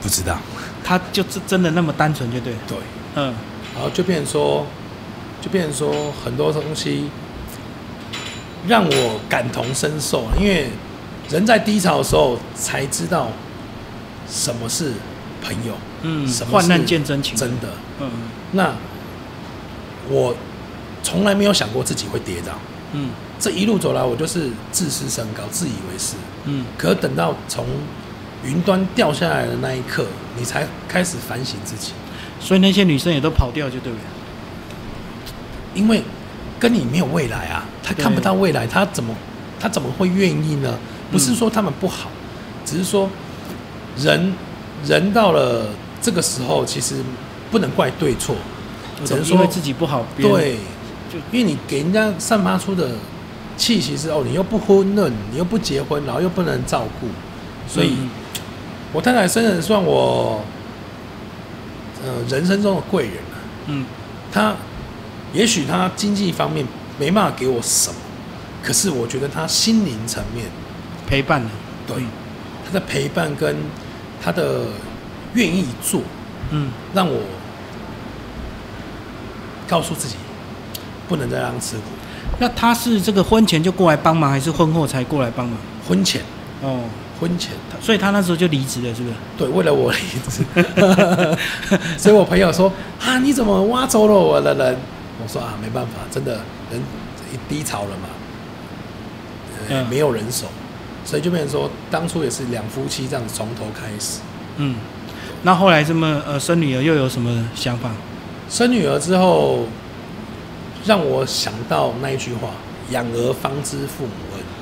[0.00, 0.38] 不知道，
[0.84, 2.58] 他就真真的那么单纯，就对了。
[2.66, 2.76] 对，
[3.16, 3.34] 嗯
[3.74, 4.66] 然后就变成说，
[5.40, 7.08] 就变成说很多东西
[8.68, 10.70] 让我感同身受，因为
[11.30, 13.28] 人在低潮的时候才知道
[14.28, 14.92] 什么是
[15.42, 17.36] 朋友，嗯什，么患难是见真情。
[17.36, 17.68] 真的。
[18.00, 18.10] 嗯
[18.52, 18.74] 那
[20.10, 20.34] 我
[21.02, 22.52] 从来没有想过自己会跌倒，
[22.92, 26.16] 嗯这一路走来，我就是自视甚高，自以为是。
[26.44, 27.64] 嗯可等到从
[28.44, 31.92] 云端掉下来的那一刻，你才开始反省自己，
[32.40, 33.98] 所以那些女生也都跑掉，就对了。
[35.74, 36.02] 因为
[36.60, 39.14] 跟你没有未来啊，他看不到未来，他怎么
[39.58, 40.78] 他怎么会愿意呢？
[41.10, 42.10] 不是说他们不好，
[42.64, 43.08] 只是说
[43.96, 44.32] 人
[44.84, 45.66] 人到了
[46.00, 46.96] 这个时候，其实
[47.50, 48.34] 不能怪对错，
[49.04, 50.56] 只能说自己不好，对，
[51.12, 52.92] 就因为你给人家散发出的
[53.56, 57.06] 气息是哦，你又不婚嫩，你又不结婚，然后又不能照顾，
[57.68, 58.10] 所以嗯
[58.92, 60.42] 我太太真的算我
[62.04, 63.36] 呃人生中的贵人啊。
[63.66, 63.86] 嗯
[64.30, 64.54] 她
[65.32, 66.66] 也许她经济方面
[66.98, 67.96] 没办法给我什么，
[68.62, 70.46] 可是我觉得她心灵层面，
[71.06, 71.50] 陪伴了，
[71.86, 71.96] 对
[72.66, 73.56] 她的陪伴跟
[74.22, 74.66] 她的
[75.34, 76.02] 愿意做，
[76.50, 77.20] 嗯让我
[79.66, 80.16] 告诉自己
[81.08, 81.82] 不能再让她吃苦。
[82.38, 85.56] 那他是这个婚前就过来帮忙，还是婚后才过来帮忙？
[85.86, 86.22] 婚前，
[86.62, 86.80] 哦，
[87.22, 87.52] 婚前。
[87.80, 89.14] 所以他那时候就离职了，是不是？
[89.38, 90.44] 对，为了我离职，
[91.96, 94.76] 所以我朋友说啊，你怎么挖走了我的人？
[95.22, 96.40] 我说啊，没办法，真的
[96.72, 96.82] 人
[97.48, 98.08] 低潮了嘛，
[99.68, 100.12] 呃没有？
[100.12, 100.46] 人手，
[101.04, 104.18] 所以就变成说，当初也是两夫妻这样子从头开始。
[104.56, 104.74] 嗯。
[105.44, 107.90] 那后来这么呃生女儿又有什么想法？
[108.48, 109.66] 生女儿之后，
[110.84, 112.50] 让我想到那一句话
[112.90, 114.12] ：“养儿方知父母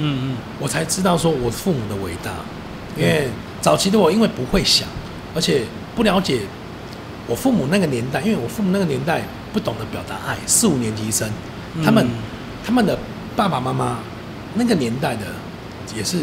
[0.01, 2.31] 恩。”嗯我才知道说我父母的伟大，
[2.97, 3.29] 因为
[3.61, 4.89] 早期的我因为不会想，
[5.35, 5.63] 而且
[5.95, 6.43] 不了解
[7.27, 11.29] 我父母那个年代，因为我父母那个年代不懂得表达爱，四五年级生，
[11.77, 12.11] 嗯，他们嗯
[12.65, 12.99] 他们的
[13.37, 13.99] 爸爸妈妈
[14.55, 15.27] 那个年代的
[15.97, 16.19] 也是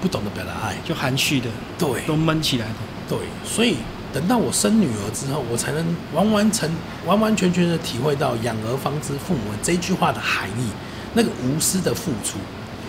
[0.00, 2.74] 不懂得表达爱，就含蓄的，对都闷起来的。
[3.08, 3.76] 对，所以
[4.12, 6.70] 等到我生女儿之后，我才能完完成
[7.06, 10.70] 完完全全的体会到“养儿方知父母恩”这句话的含义，
[11.14, 12.38] 那个无私的付出。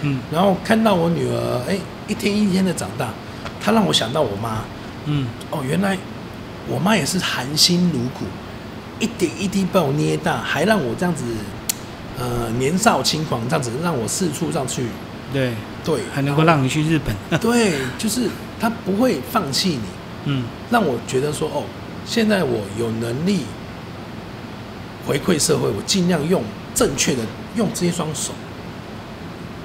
[0.02, 3.10] 嗯然后看到我女儿，哎，一天一天的长大，
[3.62, 4.64] 她让我想到我妈。
[5.06, 5.98] 嗯哦，原来
[6.68, 8.26] 我妈也是含辛茹苦，
[9.00, 11.24] 一点一滴把我捏大，还让我这样子，
[12.20, 14.86] 呃，年少轻狂这样子，让我四处上去。
[15.34, 17.16] 对，对，还能够让你去日本。
[17.40, 19.82] 对，就是她不会放弃你，
[20.26, 21.64] 嗯让我觉得说，哦，
[22.06, 23.46] 现在我有能力
[25.08, 26.44] 回馈社会，我尽量用
[26.76, 27.24] 正确的，
[27.56, 28.34] 用这一双手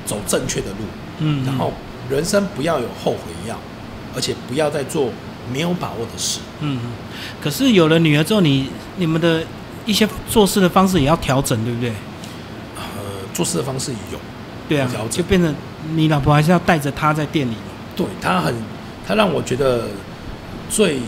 [0.06, 0.76] 走正确的路。
[1.18, 1.72] 嗯，然后
[2.08, 3.58] 人生不要有后悔药，
[4.14, 5.10] 而且不要再做
[5.52, 6.40] 没有把握的事。
[6.60, 6.90] 嗯，嗯
[7.42, 9.42] 可是有了女儿之后，你你们的
[9.84, 11.90] 一些做事的方式也要调整，对不对？
[12.76, 12.82] 呃，
[13.32, 14.18] 做事的方式有，
[14.68, 15.54] 对啊就变成
[15.94, 17.54] 你老婆还是要带着她在店里。
[17.96, 18.54] 对她很，
[19.06, 19.84] 她让我觉得
[20.68, 20.98] 最，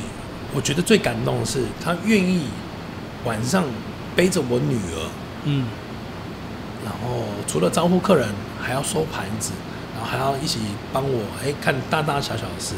[0.54, 2.44] 我觉得最感动的是，她愿意
[3.24, 3.64] 晚上
[4.16, 5.10] 背着我女儿，
[5.44, 5.66] 嗯
[6.84, 8.28] 然后除了招呼客人，
[8.60, 9.52] 还要收盘子，
[9.94, 10.58] 然后还要一起
[10.92, 12.74] 帮我哎看大大小小的事，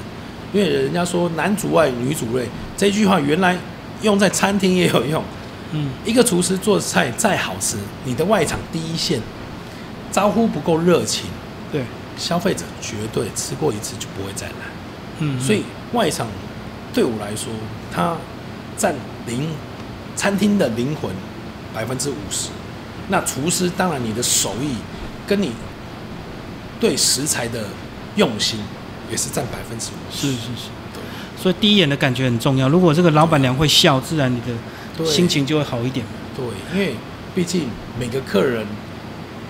[0.53, 3.59] 因为人家说男主外女主内这句话原来
[4.03, 5.23] 用在餐厅也有用。
[5.73, 9.21] 嗯一个厨师做菜再好吃，你的外场第一线
[10.11, 11.31] 招呼不够热情，
[11.71, 11.85] 对，
[12.17, 14.55] 消费者绝对吃过一次就不会再来。
[15.21, 15.63] 嗯，所以
[15.93, 16.27] 外场
[16.93, 17.53] 对我来说，
[17.93, 18.17] 它
[18.77, 18.95] 占
[19.27, 19.49] 灵
[20.17, 21.13] 餐厅的灵魂
[21.73, 22.49] 百分之五十。
[23.09, 24.75] 那厨师当然你的手艺
[25.27, 25.53] 跟你
[26.81, 27.65] 对食材的
[28.17, 28.59] 用心
[29.11, 30.29] 也是占百分之五十。
[30.29, 32.69] 是是是，所以第一眼的感觉很重要。
[32.69, 36.05] 如果这个老板娘会笑，自然你的心情就会好一点。
[36.35, 36.97] 对，因为
[37.35, 38.67] 毕竟每个客人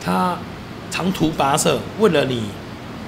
[0.05, 0.37] 他
[0.91, 2.45] 长途跋涉，为了你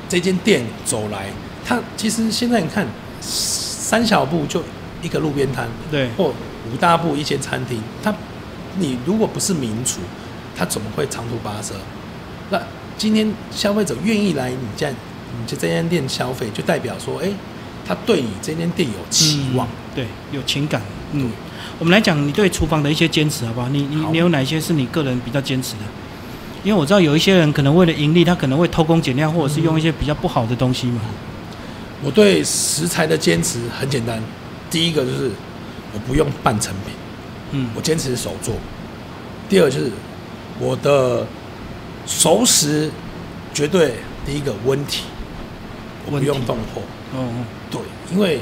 [0.08, 1.26] 这间店走来，
[1.64, 2.86] 他其实现在你看
[3.20, 4.62] 三小步就
[5.02, 6.32] 一个路边摊，对，或
[6.72, 8.14] 五大步一间餐厅，他
[8.78, 10.00] 你如果不是名厨，
[10.56, 11.74] 他怎么会长途跋涉？
[12.50, 12.60] 那
[13.02, 17.28] 今天消费者愿意来你家，你这这间店消费，就代表说，哎、
[17.84, 19.66] 他对你这间店有期望。
[19.66, 20.80] 嗯对，有情感。
[21.10, 21.28] 嗯，
[21.80, 23.68] 我们来讲你对厨房的一些坚持，好不好？
[23.70, 25.80] 你你你有哪些是你个人比较坚持的？
[26.62, 31.00] 因为我知道有一些人可能为了盈利，他可能会偷工减料，或者是用一些比较不好的东西嘛。
[32.04, 34.22] 我对食材的坚持很简单，
[34.70, 35.28] 第一个就是
[35.92, 36.94] 我不用半成品，
[37.50, 38.54] 嗯我坚持手做；
[39.48, 39.90] 第二就是
[40.60, 41.26] 我的
[42.06, 42.90] 熟食
[43.54, 45.04] 绝对第一个温体，
[46.06, 46.82] 我不用动货。
[47.14, 47.80] 哦哦，对，
[48.12, 48.40] 因为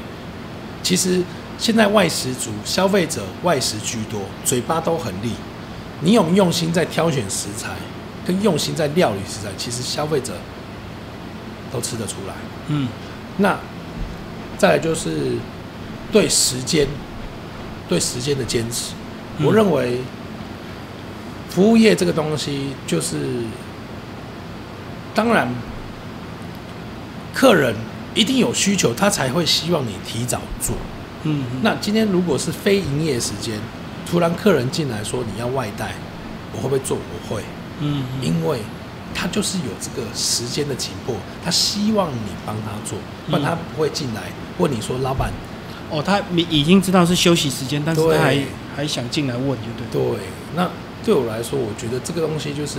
[0.83, 1.23] 其实
[1.59, 5.33] 现在外食族消费者外食居多，嘴巴都很利。
[6.01, 7.71] 你有用心在挑选食材，
[8.27, 10.33] 跟用心在料理食材，其实消费者
[11.71, 12.35] 都吃得出来。
[12.69, 12.89] 嗯
[13.37, 13.59] 那
[14.57, 15.33] 再来就是
[16.13, 16.87] 对时间，
[17.89, 18.93] 对时间的坚持。
[19.39, 20.01] 嗯我认为
[21.51, 23.17] 服务业这个东西，就是
[25.15, 25.53] 当然
[27.35, 27.75] 客人
[28.15, 30.77] 一定有需求，他才会希望你提早做。
[31.25, 33.59] 嗯，那今天如果是非营业时间，
[34.09, 35.93] 突然客人进来说你要外带，
[36.53, 36.97] 我会不会做？
[36.97, 37.43] 我会，
[37.81, 38.61] 嗯，因为
[39.15, 44.23] 他就是有这个时间的紧迫，他希望你帮他做，不然他不会进来
[44.59, 45.31] 问你说老板。
[45.91, 48.41] 哦，他已已经知道是休息时间，但是他还
[48.77, 50.01] 还想进来问，就对。
[50.17, 50.21] 对，
[50.55, 50.71] 那
[51.05, 52.79] 对我来说，我觉得这个东西就是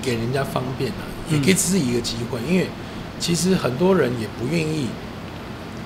[0.00, 0.96] 给人家方便了、
[1.30, 2.68] 也嗯给自己一个机会，因为
[3.18, 4.86] 其实很多人也不愿意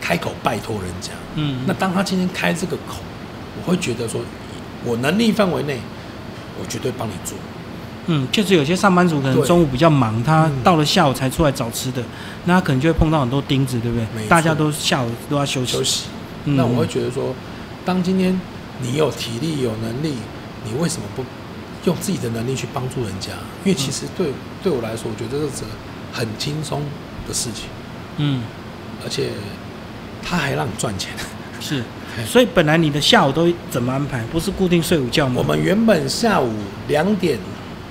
[0.00, 1.10] 开口拜托人家。
[1.36, 2.96] 嗯，那当他今天开这个口，
[3.58, 4.20] 我会觉得说，
[4.84, 5.78] 我能力范围内，
[6.60, 7.36] 我绝对帮你做。
[8.06, 12.02] 嗯，就是有些上班族可能中午比较忙，他嗯到了下午才出来找吃的，
[12.46, 15.72] 那他可能就会碰到很多钉子，对不对大家都下午都要休息。
[15.72, 16.04] 休息。
[16.46, 17.34] 嗯那我会觉得说，
[17.84, 18.40] 当今天
[18.80, 20.14] 你有体力、有能力，
[20.64, 21.24] 你为什么不
[21.84, 23.30] 用自己的能力去帮助人家？
[23.64, 25.64] 因为其实对对我来说，我觉得这是
[26.12, 26.82] 很轻松
[27.26, 27.68] 的事情，
[28.18, 28.42] 嗯，
[29.02, 29.30] 而且
[30.22, 31.12] 他还让你赚钱。
[31.60, 31.82] 是。
[32.26, 34.22] 所以本来你的下午都怎么安排？
[34.32, 35.36] 不是固定睡午觉吗？
[35.38, 36.50] 我们原本下午
[36.88, 37.38] 两点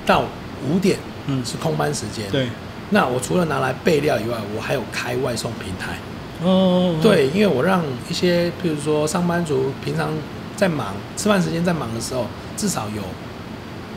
[0.06, 0.26] 到
[0.68, 2.30] 五点嗯，是空班时间，。
[2.30, 2.50] 对。
[2.92, 5.98] 那我除了拿来备料以外，我还有开外送平台。
[6.44, 10.12] 哦，对，因为我让一些，譬如说上班族平常
[10.60, 12.26] 在忙，吃饭时间在忙的时候，
[12.58, 13.02] 至少有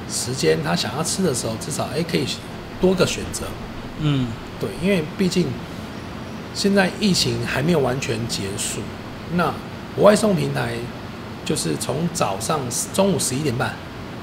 [0.09, 2.25] 时间他想要吃的时候，至少哎可以
[2.81, 3.43] 多个选择。
[3.99, 4.29] 嗯，
[4.61, 5.49] 对，因为毕竟
[6.55, 8.79] 现在疫情还没有完全结束，
[9.35, 9.53] 那
[9.97, 10.75] 我外送平台
[11.45, 12.61] 就是从早上
[12.95, 13.75] 中午十一点半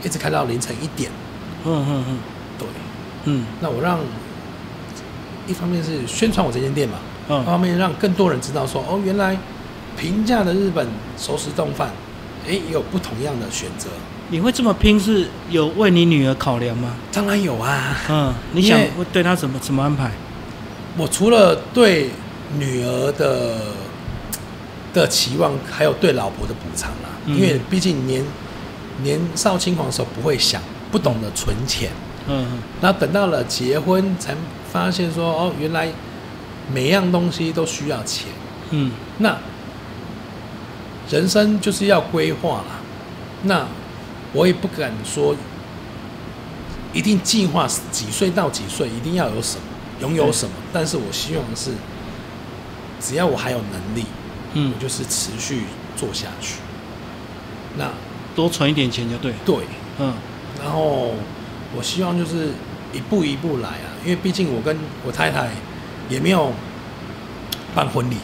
[0.02, 1.12] 一直开到凌晨一点。
[1.66, 2.20] 嗯嗯嗯。
[2.58, 2.68] 对，
[3.26, 3.46] 嗯。
[3.60, 4.00] 那我让
[5.46, 6.96] 一方面是宣传我这间店嘛，
[7.28, 9.38] 一嗯，方面让更多人知道说，哦，原来
[9.98, 11.92] 平价的日本熟食冻饭，
[12.50, 13.90] 哎，也有不同样的选择。
[14.32, 16.96] 你会这么拼是有为你女儿考量吗？
[17.12, 20.12] 当然有啊，嗯，你想会对她怎么怎么安排？
[20.98, 22.10] 我除了对
[22.58, 23.58] 女儿的
[24.94, 27.10] 的期望，还有对老婆的补偿啦。
[27.26, 28.26] 嗯因为毕竟年
[29.04, 30.60] 年少轻狂的时候不会想，
[30.92, 31.92] 不懂得存钱，
[32.28, 32.46] 嗯
[32.82, 34.36] 然后等到了结婚才
[34.72, 35.90] 发现说，哦，原来
[36.74, 38.28] 每样东西都需要钱。
[38.72, 39.38] 嗯那
[41.10, 42.80] 人生就是要规划啦。
[43.44, 43.66] 那
[44.34, 45.36] 我也不敢说
[46.94, 49.64] 一定计划几岁到几岁一定要有什么，
[50.02, 50.54] 拥有什么。
[50.72, 51.72] 但是我希望是，
[53.00, 54.06] 只要我还有能力，
[54.54, 55.64] 嗯我，就是持续
[55.96, 56.56] 做下去。
[57.78, 57.90] 那
[58.36, 59.34] 多存一点钱就对。
[59.46, 59.56] 对，
[60.00, 60.14] 嗯
[60.62, 61.14] 然后
[61.76, 62.50] 我希望就是
[62.92, 65.50] 一步一步来啊，因为毕竟我跟我太太
[66.10, 66.52] 也没有
[67.74, 68.18] 办婚礼，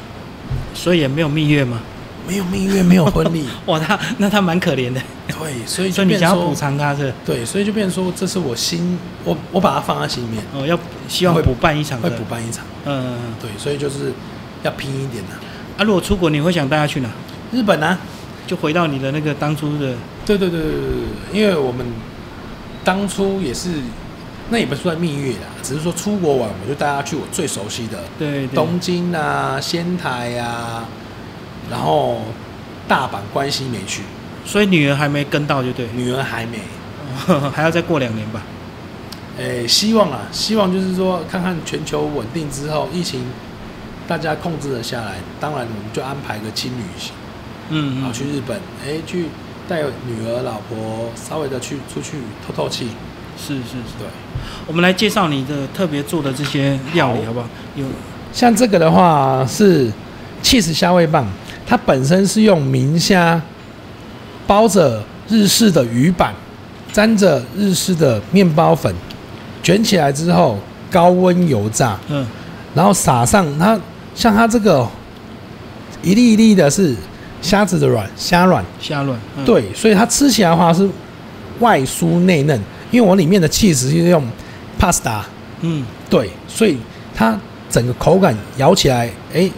[0.73, 1.79] 所以也没有蜜月吗？
[2.27, 7.13] 没有蜜月，没有婚礼， 哇，他那他蛮可怜的，对，所以所以你想要补偿他是？
[7.25, 12.09] 对，所以就变成说，这是我心，我我把它放在心里面，哦，要希望会补办一场的。
[12.09, 12.65] 会补办一场。
[12.85, 13.17] 嗯。
[13.41, 14.11] 对，所以就是
[14.63, 15.33] 要拼一点的、
[15.77, 17.09] 啊，如果出国，你会想带他去哪？
[17.51, 17.97] 日本啊，
[18.47, 19.93] 就回到你的那个当初的，
[20.25, 20.71] 对对对对对
[21.31, 21.85] 对，因为我们
[22.83, 23.69] 当初也是，
[24.49, 30.85] 那也不算蜜月啦，只是说出国玩，我就带他去我最熟悉的对对，东京啊、仙台啊，
[31.69, 32.21] 然后
[32.87, 34.01] 大阪、关西没去，
[34.45, 36.59] 所以女儿还没跟到，就对，女儿还没。
[37.53, 38.41] 还要再过两年吧。
[39.37, 43.23] 诶，希望啊，希望就是说，看看全球稳定之后，疫情
[44.07, 47.13] 大家控制了下来，当然我们就安排个轻旅行，
[47.69, 49.27] 嗯嗯，然后去日本，诶，去
[49.67, 52.89] 带女儿、老婆稍微的去出去透透气。
[53.37, 53.97] 是是是。
[53.99, 54.07] 对，
[54.67, 57.47] 我们来介绍你的特别做的这些料理，好好不好？
[57.75, 57.85] 有，
[58.33, 59.91] 像这个的话是
[60.43, 61.25] cheese 虾味棒，
[61.65, 63.41] 它本身是用明虾
[64.45, 66.33] 包着日式的鱼板，
[66.91, 68.93] 沾着日式的面包粉，
[69.63, 70.59] 卷起来之后
[70.91, 72.25] 高温油炸，嗯。
[72.75, 73.79] 然后撒上它，
[74.13, 74.85] 像它这个
[76.03, 76.93] 一粒一粒的是
[77.41, 80.85] 虾子的软虾软，虾卵，嗯、，对，所以它吃起来的话是
[81.59, 82.59] 外酥内嫩，
[82.91, 84.21] 因为我里面的 cheese 是用
[84.77, 85.21] pasta，
[85.61, 86.77] 嗯，对，所以
[87.15, 89.49] 它整个口感咬起来，哎，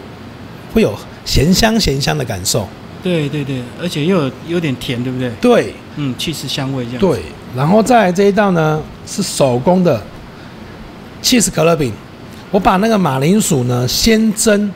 [0.72, 0.94] 会有
[1.28, 2.66] 咸香咸香的感受，
[3.02, 5.30] 对对对，而且又有有点甜，对不对？
[5.42, 7.20] 对嗯，气势香味这样。，对，
[7.54, 10.02] 然后再来这一道呢是手工的
[11.22, 11.92] cheese 可乐饼，
[12.50, 14.72] 我把那个马铃薯呢先蒸，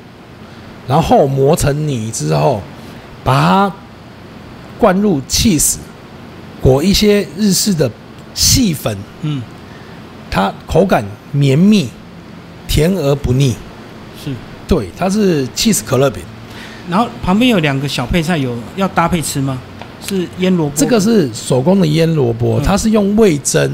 [0.86, 2.60] 然后磨成泥之后，
[3.24, 3.72] 把它
[4.78, 5.76] 灌入 cheese，
[6.60, 7.90] 裹一些日式的
[8.34, 9.42] 细粉，嗯，
[10.30, 11.88] 它口感绵密，
[12.68, 13.56] 甜而不腻。
[14.22, 14.30] 是。
[14.68, 16.22] 对，它是 cheese 可乐饼，
[16.90, 19.58] 然后旁边有两个小配菜，有要搭配吃吗？
[20.06, 20.76] 是腌萝卜。
[20.76, 23.72] 这个是手工的腌萝卜，嗯它是用味增、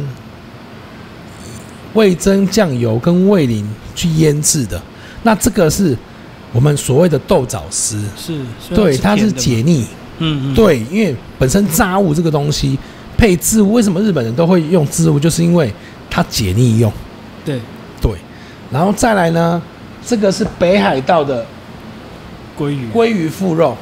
[1.94, 4.80] 味增酱油跟味淋去腌制的。
[5.22, 5.96] 那这个是
[6.52, 8.40] 我们所谓的豆枣丝，是，
[8.74, 9.86] 对，它是解腻。
[10.18, 12.78] 嗯嗯，对，因为本身炸物这个东西
[13.16, 15.72] 配置物，为什么日本人都会用置物，就是因为
[16.10, 16.92] 它解腻用。
[17.44, 17.60] 对
[18.00, 18.12] 对，
[18.70, 19.62] 然后再来呢，
[20.04, 21.46] 这个是北海道的
[22.58, 23.76] 鲑鱼，鲑鱼腹肉，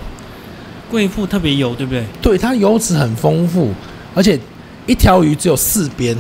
[0.93, 2.05] 鲑鱼腹特别油，对不对？
[2.20, 3.72] 对，它油脂很丰富，
[4.14, 4.39] 而且
[4.87, 6.16] 一条鱼只有四边，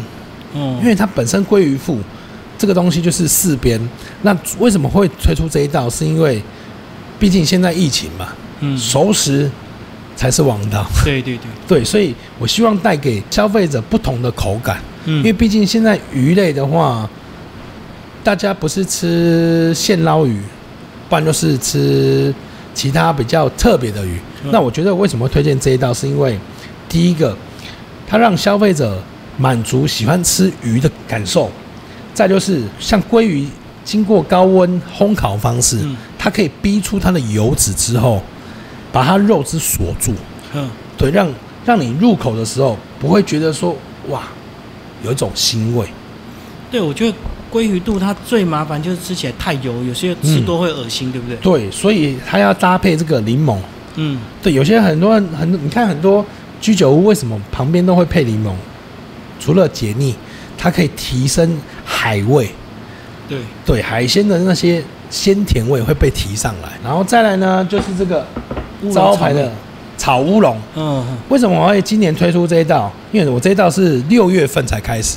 [0.54, 1.98] 嗯因为它本身鲑鱼腹
[2.56, 3.80] 这个东西就是四边。
[4.22, 5.88] 那为什么会推出这一道？
[5.90, 6.42] 是因为
[7.18, 8.28] 毕竟现在疫情嘛，
[8.60, 9.50] 嗯，熟食
[10.16, 10.86] 才是王道。
[11.04, 11.44] 对对对，
[11.80, 17.08] 对，所以我希望带给消费者不同的口感，嗯，因为毕竟现在鱼类的话，
[18.24, 20.40] 大家不是吃现捞鱼，
[21.08, 22.34] 不然就是吃
[22.76, 24.20] 其他比较特别的鱼。
[24.44, 26.38] 嗯那我觉得为什么推荐这一道，是因为
[26.88, 27.34] 第一个，
[28.06, 29.02] 它让消费者
[29.38, 31.48] 满足喜欢吃鱼的感受；
[32.14, 33.48] 再就是像鲑鱼
[33.82, 38.22] 经过高温烘烤方式，嗯它可以逼出它的油脂之后，
[38.92, 40.12] 把它肉汁锁住。
[40.52, 40.68] 嗯，
[40.98, 41.32] 对，让
[41.64, 43.74] 让你入口的时候不会觉得说
[44.08, 44.22] 哇，
[45.02, 45.86] 有一种腥味。
[46.70, 47.16] 对，我觉得
[47.56, 51.36] 鲑鱼肚它最麻烦就是吃起来太油，有些吃多会恶心，对不对？
[51.38, 53.56] 对，所以它要搭配这个柠檬。
[53.94, 56.22] 嗯，对，有些很多人很，你看很多
[56.60, 58.50] 居酒屋为什么旁边都会配柠檬？
[59.40, 60.14] 除了解腻，
[60.58, 62.50] 它可以提升海味，
[63.26, 66.72] 对，对海鲜的那些鲜甜味会被提上来。
[66.84, 68.26] 然后再来呢，就是这个
[68.92, 69.50] 招牌的
[69.96, 70.58] 炒乌龙。
[70.74, 72.92] 嗯，嗯为什么我会今年推出这一道？
[73.12, 75.16] 因为我这一道是六月份才开始。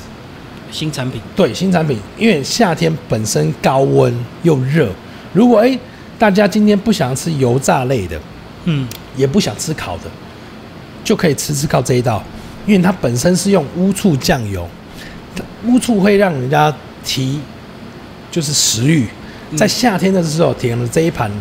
[0.71, 4.13] 新产品，对新产品，因为夏天本身高温
[4.43, 4.89] 又热，
[5.33, 5.77] 如果哎
[6.17, 8.19] 大家今天不想吃油炸类的，
[8.65, 10.03] 嗯，也不想吃烤的，
[11.03, 12.23] 就可以吃吃靠这一道，
[12.65, 14.67] 因为它本身是用乌醋酱油，
[15.35, 17.39] 它乌醋会让人家提
[18.29, 19.07] 就是食欲，
[19.51, 19.57] 嗯。
[19.57, 21.31] 在夏天的时候点了这一盘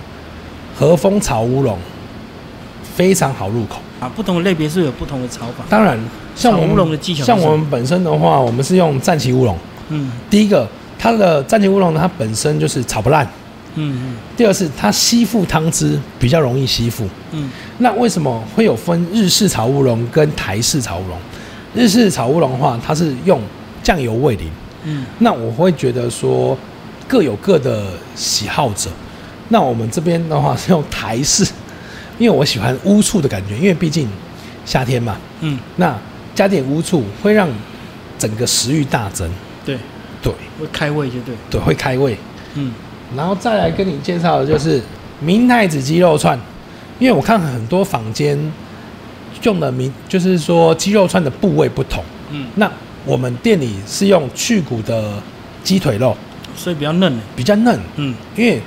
[0.74, 1.78] 和风炒乌龙，
[2.96, 3.80] 非常好入口。
[4.00, 5.98] 啊，不同的类别是有不同的炒法，当然，
[6.36, 9.56] 像乌龙的技巧像我们本身的话，我们是用战旗乌龙。
[9.88, 10.68] 嗯第一个，
[10.98, 13.26] 它的战旗乌龙，它本身就是炒不烂；
[13.74, 17.08] 嗯嗯第二是它吸附汤汁比较容易吸附。
[17.32, 21.18] 嗯那为什么会有分日式炒乌龙跟台式炒乌龙？
[21.74, 23.40] 日式炒乌龙的话，它是用
[23.82, 24.48] 酱油味淋。
[24.84, 26.56] 嗯那我会觉得说
[27.08, 28.88] 各有各的喜好者。
[29.48, 31.44] 那我们这边的话是用台式，
[32.18, 34.08] 因为我喜欢乌醋的感觉，因为毕竟
[34.64, 35.96] 夏天嘛，嗯，那
[36.34, 37.48] 加点乌醋会让
[38.18, 39.30] 整个食欲大增。
[39.64, 39.78] 对，
[40.20, 40.32] 对。
[40.60, 42.18] 会开胃就对，对，会开胃。
[42.54, 42.72] 嗯。
[43.16, 44.82] 然后再来跟你介绍的就是
[45.20, 46.38] 明太子鸡肉串，
[46.98, 48.36] 因为我看很多坊间
[49.42, 52.02] 用的明，就是说鸡肉串的部位不同。
[52.30, 52.70] 嗯，那
[53.04, 55.14] 我们店里是用去骨的
[55.62, 56.16] 鸡腿肉，
[56.54, 58.14] 所以比较嫩，比较嫩，嗯。
[58.36, 58.60] 因为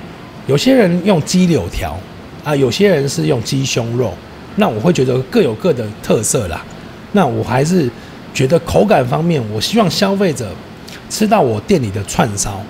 [0.46, 1.96] 有些人用鸡柳条
[2.44, 4.12] 啊，有些人是用鸡胸肉，
[4.56, 6.64] 那我会觉得各有各的特色啦。
[7.12, 7.88] 那我还是
[8.34, 10.50] 觉得口感方面，我希望消费者
[11.08, 12.60] 吃到我店里的串烧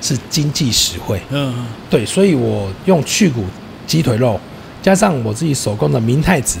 [0.00, 1.20] 是经济实惠。
[1.30, 3.44] 嗯嗯对，所以我用去骨
[3.86, 4.40] 鸡腿肉，
[4.80, 6.58] 加上我自己手工的明太子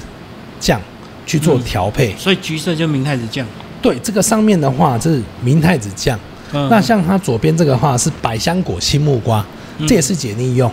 [0.58, 0.80] 酱
[1.24, 2.14] 去做嗯调配。
[2.16, 3.46] 所以橘色就明太子酱，
[3.80, 6.18] 对，这个上面的话是明太子酱，
[6.52, 9.44] 嗯，那像它左边这个话是百香果青木瓜，
[9.78, 10.70] 嗯这也是解腻用。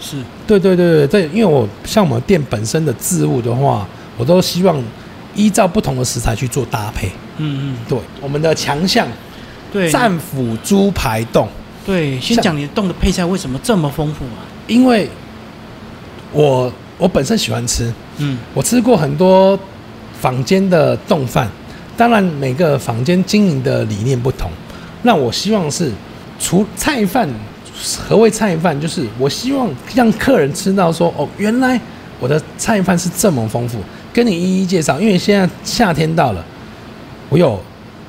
[0.00, 0.16] 是，
[0.46, 3.86] 对对对对对，因为我像我们店本身的置物的话，
[4.16, 4.82] 我都希望
[5.34, 7.08] 依照不同的食材去做搭配。
[7.38, 9.06] 嗯嗯，对，我们的强项
[9.72, 11.48] 对，战斧猪排冻，
[11.84, 14.40] 对，先像讲你的冻的配菜为什么这么丰富啊？
[14.66, 15.08] 因为
[16.32, 19.58] 我我本身喜欢吃，嗯我吃过很多
[20.18, 21.50] 坊间的冻饭，
[21.96, 24.50] 当然每个坊间经营的理念不同。
[25.02, 25.92] 那我希望是
[26.40, 27.28] 除菜饭，
[27.98, 28.78] 何谓菜饭？
[28.80, 31.80] 就是我希望让客人吃到说，哦，原来
[32.18, 33.78] 我的菜饭是这么丰富，
[34.12, 35.00] 跟你一一介绍。
[35.00, 36.44] 因为现在夏天到了，
[37.28, 37.60] 我有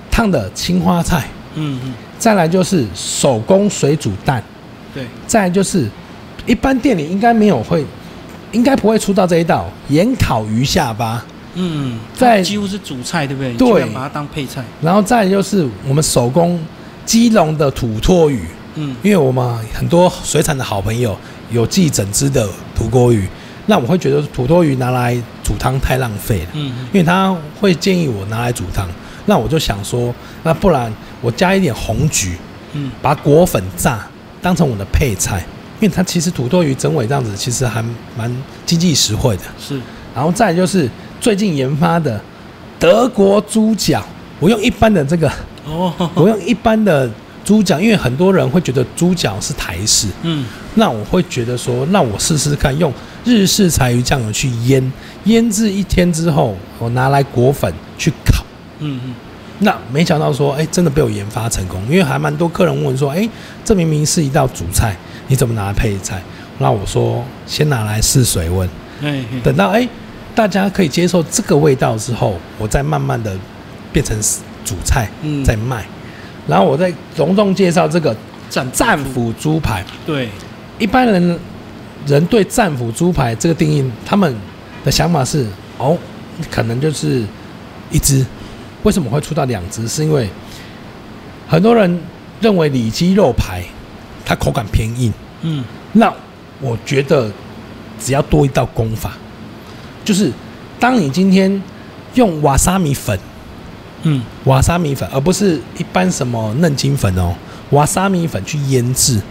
[0.09, 4.41] 烫的青花菜，嗯嗯，再来就是手工水煮蛋，
[4.93, 5.87] 对，再来就是
[6.45, 7.85] 一般店里应该没有会，
[8.51, 11.23] 应该不会出到这一道盐烤鱼下巴。
[11.59, 13.51] 嗯，在它几乎是主菜，对不对？
[13.51, 16.59] 你对把它当配菜，然后再来就是我们手工
[17.03, 18.43] 基隆的土托鱼，
[18.77, 18.95] 嗯。
[19.03, 21.17] 因为我们很多水产的好朋友
[21.51, 23.27] 有寄整只的土锅鱼，
[23.65, 26.71] 那我会觉得土锅鱼拿来煮汤太浪费了，嗯。
[26.77, 28.87] 嗯因为他会建议我拿来煮汤，
[29.25, 30.13] 那我就想说，
[30.43, 32.37] 那不然我加一点红菊，
[32.73, 34.07] 嗯，把果粉炸
[34.41, 35.45] 当成我的配菜，
[35.79, 37.83] 因为它其实土豆鱼整尾这样子其实还
[38.15, 38.33] 蛮
[38.65, 39.43] 经济实惠的。
[39.59, 39.79] 是，
[40.15, 42.19] 然后再就是最近研发的
[42.79, 44.03] 德国猪脚，
[44.39, 45.31] 我用一般的这个，
[45.65, 47.09] 哦，我用一般的
[47.47, 50.45] 猪脚，因为很多人会觉得猪脚是台式，嗯。
[50.75, 52.93] 那我会觉得说，那我试试看用
[53.23, 54.91] 日式柴鱼酱油去腌，
[55.23, 58.43] 腌制一天之后，我拿来裹粉去烤。
[58.79, 59.13] 嗯嗯，
[59.59, 63.27] 那没想到说，哎，真的被我研发成功，因为还蛮多客人问说，哎，
[63.63, 64.97] 这明明是一道主菜，
[65.29, 66.21] 你怎么拿来配菜？
[66.57, 68.67] 那我说，先拿来试水温，
[69.01, 69.39] 哎嘿。
[69.41, 69.87] 等到哎
[70.35, 73.35] 大家可以接受这个味道之后，我再慢慢的
[73.93, 74.19] 变成
[74.65, 75.45] 主菜嗯。
[75.45, 75.85] 再卖。
[76.47, 78.15] 然后我再隆重介绍这个
[78.49, 79.83] 战战斧猪排。
[80.05, 80.29] 对，
[80.79, 81.39] 一般人
[82.05, 84.35] 人对战斧猪排这个定义，他们
[84.85, 85.45] 的想法是
[85.77, 85.97] 哦，
[86.49, 87.23] 可能就是
[87.91, 88.25] 一只。
[88.83, 89.87] 为什么会出到两只？
[89.87, 90.29] 是因为
[91.47, 91.99] 很多人
[92.39, 93.63] 认为里脊肉排
[94.23, 96.13] 它口感偏硬，嗯那
[96.61, 97.29] 我觉得
[97.99, 99.13] 只要多一道功法，
[100.05, 100.31] 就是
[100.79, 101.61] 当你今天
[102.13, 103.19] 用瓦萨米粉，
[104.03, 104.21] 嗯。
[104.45, 107.33] 瓦沙米粉，而不是一般什么嫩筋粉哦，
[107.71, 109.21] 瓦沙米粉去腌制，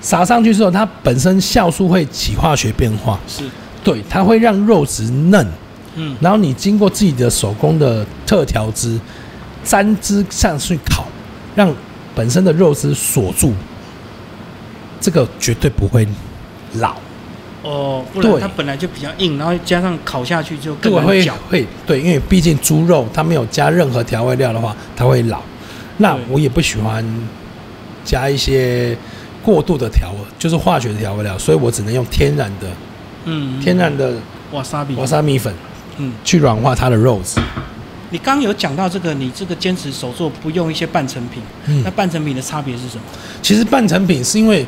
[0.00, 3.44] 撒上去之后，它本身酵素会起化学变化，是，
[3.84, 5.46] 对，它会让肉质嫩，
[5.94, 6.16] 嗯。
[6.20, 8.98] 然后你经过自己的手工的特调汁
[9.62, 11.06] 沾汁上去烤，
[11.54, 11.72] 让
[12.14, 13.52] 本身的肉汁锁住，
[15.00, 16.06] 这个绝对不会
[16.74, 16.96] 老，
[17.62, 21.34] 哦，不然对它本来就比较硬，然后加上烤下去就更，会难嚼。
[21.48, 25.40] 会对，因为毕竟猪肉它没有加任何调味料的话，它会老。
[25.98, 27.04] 那我也不喜欢
[28.04, 28.96] 加一些
[29.42, 32.66] 过度的调味，就是化学的调味料，所以我只能用天然的、
[33.26, 34.14] 嗯，天然的
[34.50, 34.94] 瓦萨比。
[34.94, 35.54] 瓦萨米粉
[35.98, 37.40] 嗯，去软化它的肉质。
[38.10, 43.02] 你刚刚有讲到这个，你这个坚持手做不用一些半成品，嗯那，半成品的差别是什么？
[43.40, 44.66] 其实半成品是因为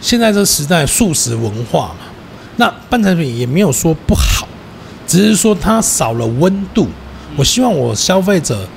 [0.00, 2.06] 现在这时代素食文化嘛，
[2.60, 4.46] 那半成品也没有说不好，
[5.06, 6.86] 只是说它少了温度。
[7.38, 8.68] 我希望我消费者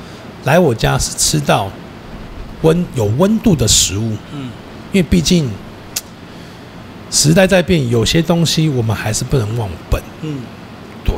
[0.46, 1.70] 来我家是吃到
[2.62, 4.50] 温有温度的食物，嗯
[4.94, 5.50] 因为毕竟
[7.12, 10.02] 时代在变，有些东西我们还是不能忘本。
[10.22, 10.38] 嗯。
[11.04, 11.14] 对，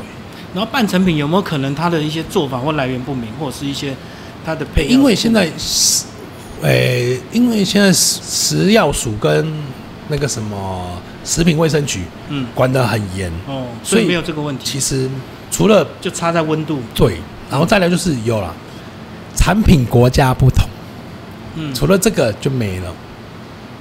[0.55, 3.95] 然后半成品有没有可能它的一些做法或来源不明，或者是一些
[4.43, 6.05] 它的配因为现在食，
[6.63, 9.53] 诶、因为现在食食药署跟
[10.07, 12.45] 那个什么食品卫生局嗯。
[12.55, 15.09] 管得很严，哦，所以没有这个问题，其实
[15.51, 16.79] 除了就差在温度。
[16.93, 17.17] 对，
[17.49, 18.53] 然后再来就是有了
[19.35, 20.67] 产品国家不同，
[21.55, 22.93] 嗯，除了这个就没了。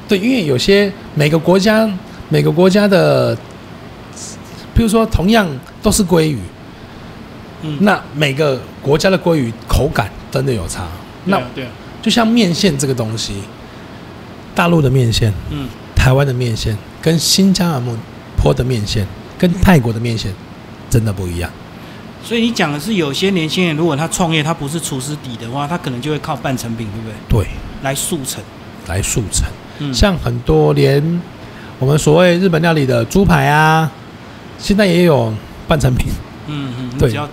[0.09, 1.89] 对，因为有些每个国家
[2.29, 3.37] 每个国家的，
[4.75, 5.47] 譬如说同样
[5.83, 6.39] 都是鲑鱼，
[7.63, 7.79] 嗯。
[7.81, 10.87] 那每个国家的鲑鱼口感真的有差。
[11.27, 11.71] 那对啊对啊，
[12.03, 13.43] 就像面线这个东西，
[14.55, 15.67] 大陆的面线、嗯
[16.05, 17.81] 台湾的面线跟新加
[18.37, 19.07] 坡的面线
[19.39, 20.31] 跟泰国的面线
[20.91, 21.51] 真的不一样。
[22.23, 27.47] 所以你讲的是有些年轻人如果他创业，他不是厨师底的话，他可能就会靠半成品，对不对？
[27.47, 27.51] 对，
[27.83, 28.45] 来速成。
[28.87, 29.49] 来速成。
[29.79, 31.23] 嗯，像很多连
[31.79, 33.91] 我们所谓日本料理的猪排啊，
[34.59, 35.33] 现在也有
[35.67, 36.09] 半成品，
[36.49, 37.27] 嗯嗯，你对只要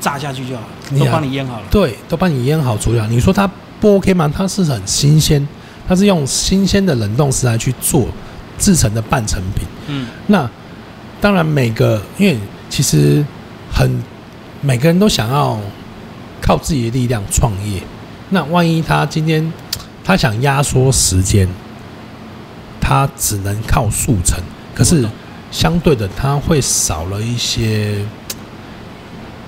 [0.00, 1.66] 炸下去就好了，都帮你腌好了。
[1.70, 3.06] 对，都帮你腌好处理好。
[3.06, 3.46] 你说它
[3.78, 4.32] 不 OK 吗？
[4.34, 5.46] 它是很新鲜，
[5.86, 8.08] 它是用新鲜的冷冻食材去做
[8.58, 9.66] 制成的半成品。
[9.88, 10.48] 嗯那
[11.20, 13.24] 当然，每个因为其实
[13.72, 14.02] 很
[14.60, 15.58] 每个人都想要
[16.40, 17.82] 靠自己的力量创业。
[18.30, 19.52] 那万一他今天
[20.02, 21.48] 他想压缩时间，
[22.80, 24.38] 他只能靠速成，
[24.74, 25.06] 可是
[25.50, 28.04] 相对的，他会少了一些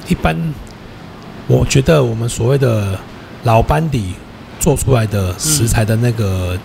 [0.09, 0.37] 一般。
[1.47, 2.99] 我觉得我们所谓的
[3.45, 4.14] 老班底
[4.59, 6.59] 做出来的食材的那个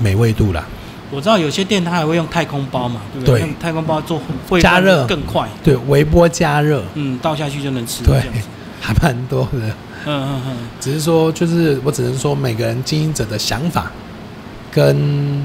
[0.00, 0.64] 美味度啦，
[1.10, 3.40] 我知道有些店它还会用太空包嘛，对不对？
[3.40, 8.04] 对太空包做会加热更快，对，微波加热，嗯，倒下去就能吃。
[8.04, 8.20] 对
[8.80, 9.58] 还蛮多的。
[10.08, 13.90] 嗯嗯嗯，只是说，就是我只能说，每个人经营者的想法
[14.70, 15.44] 跟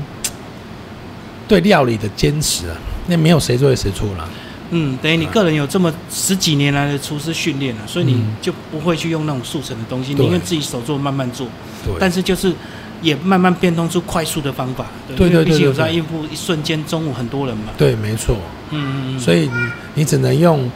[1.48, 2.78] 对料理的坚持啊，
[3.08, 4.28] 那没有谁对谁错啦。
[4.72, 11.46] 嗯，等于你个人有这么十几年来的厨师训练了，所以你嗯就不会去用那种速成的东西，宁愿自己手做慢慢做。
[11.86, 12.54] 对，但是就是
[13.02, 14.86] 也慢慢变通出快速的方法。
[15.08, 17.66] 对对对有时候对对应付一瞬间中午很多人嘛。
[17.78, 18.38] 对，没错。
[18.70, 19.20] 嗯嗯嗯。
[19.20, 20.72] 所以你你只能用，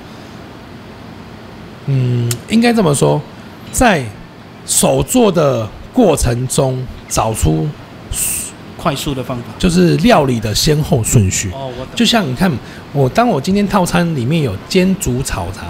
[1.86, 3.22] 嗯，应该这么说，
[3.72, 4.06] 在
[4.66, 7.68] 手做的过程中找出
[8.86, 9.46] 快速的方法。
[9.58, 11.50] 就是料理的先后顺序。
[11.50, 11.88] 哦，我。
[11.96, 12.52] 就像你看，
[12.94, 15.64] 我当我今天套餐里面有煎、煮、炒、炸，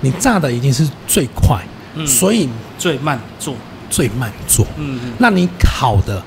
[0.00, 1.62] 你炸的一定是最快，
[1.94, 3.54] 嗯，所以最慢做。
[3.88, 4.66] 最慢做。
[4.76, 5.12] 嗯嗯。
[5.18, 6.20] 那你烤的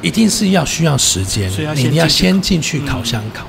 [0.00, 3.44] 一定是要需要时间所以，你要先进去烤箱烤，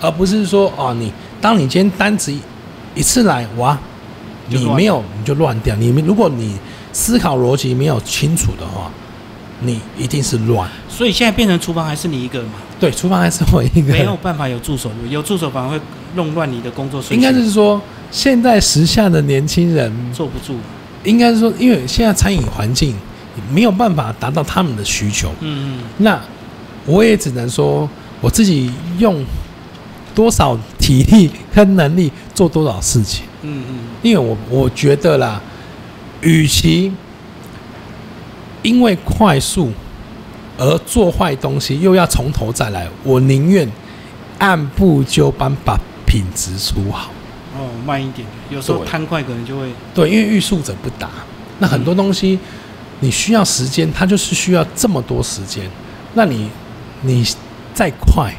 [0.00, 2.40] 而不是说哦，你当你今天单子一
[2.96, 3.78] 一次来哇，
[4.48, 5.76] 你没有你就乱掉。
[5.76, 6.56] 你如果你
[6.92, 8.90] 思考逻辑没有清楚的话，
[9.60, 10.68] 你一定是乱。
[10.88, 12.52] 所以现在变成厨房还是你一个嘛？
[12.78, 15.80] 对，厨房还是我一个，没有办法有助手，有助手反而会
[16.14, 17.14] 弄乱你的工作顺序。
[17.14, 17.80] 应该是说，
[18.10, 20.56] 现在时下的年轻人坐不住。
[21.04, 22.94] 应该是说，因为现在餐饮环境
[23.52, 25.32] 没有办法达到他们的需求。
[25.40, 25.80] 嗯嗯。
[25.98, 26.20] 那
[26.86, 27.88] 我也只能说，
[28.20, 29.24] 我自己用
[30.14, 33.24] 多少体力跟能力做多少事情。
[33.42, 33.78] 嗯嗯。
[34.02, 35.40] 因为我我觉得啦，
[36.20, 36.92] 与其
[38.68, 39.72] 因为快速
[40.58, 43.66] 而做坏东西，又要从头再来，我宁愿
[44.38, 47.10] 按部就班把品质出好。
[47.56, 51.08] 哦，慢一点，有时候贪快可能就会对，因为欲速则不达。
[51.60, 52.38] 那很多东西
[53.00, 55.64] 你需要时间，它就是需要这么多时间。
[56.12, 56.50] 那你
[57.00, 57.26] 你
[57.72, 58.34] 再快，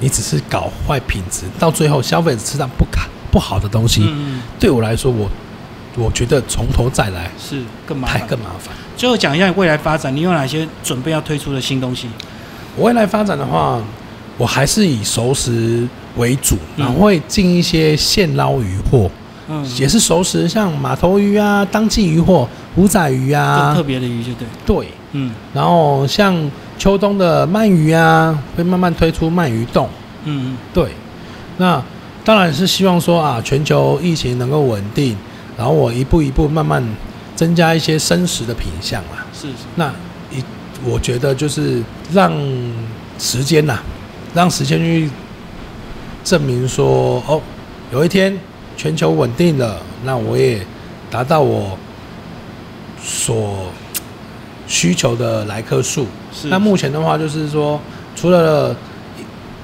[0.00, 4.02] 你只是搞坏品质，到最后消费者吃到不卡不好的东西。
[4.02, 4.42] 嗯嗯。
[4.58, 5.30] 对我来说，我
[5.96, 8.74] 我觉得从头再来是更麻烦，更麻烦。
[8.96, 12.08] 最后讲一下未来发展，你有哪些准备要推出的新东西？
[12.78, 13.80] 未来发展的话，
[14.38, 15.86] 我还是以熟食
[16.16, 19.10] 为主，然后会进一些现捞鱼货，
[19.48, 24.46] 嗯，也是熟食，像马头鱼啊、当季鱼货、五仔鱼啊，特别的鱼就对。
[24.64, 26.34] 对，嗯，然后像
[26.78, 29.86] 秋冬的鳗鱼啊，会慢慢推出鳗鱼冻，
[30.24, 30.88] 嗯嗯，对。
[31.58, 31.82] 那
[32.24, 35.14] 当然是希望说啊，全球疫情能够稳定，
[35.62, 36.82] 然后我一步一步慢慢
[37.36, 39.24] 增加一些生食的品相啦。
[39.32, 39.54] 是是。
[39.76, 39.94] 那
[40.32, 40.42] 一
[40.84, 41.80] 我觉得就是
[42.12, 42.32] 让
[43.16, 43.78] 时间呐。
[44.34, 45.08] 让时间去
[46.24, 47.40] 证明说，哦，
[47.92, 48.36] 有一天
[48.76, 50.66] 全球稳定了，那我也
[51.10, 51.78] 达到我
[53.00, 53.66] 所
[54.66, 56.08] 需求的来客数。
[56.32, 56.48] 是。
[56.48, 57.78] 那目前的话，就是说，
[58.16, 58.74] 除了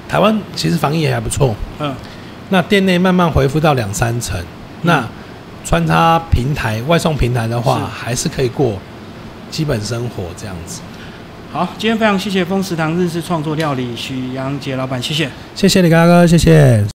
[0.09, 1.93] 台湾其实防疫也还不错，嗯。
[2.51, 4.39] 那店内慢慢恢复到两三成，
[4.83, 5.09] 那
[5.65, 8.79] 穿插平台外送平台的话，还是可以过
[9.51, 10.81] 基本生活这样子。
[11.53, 16.85] 好，今天非常谢谢风食堂日式创作料理许阳杰老板，谢谢，谢谢李大哥，谢谢。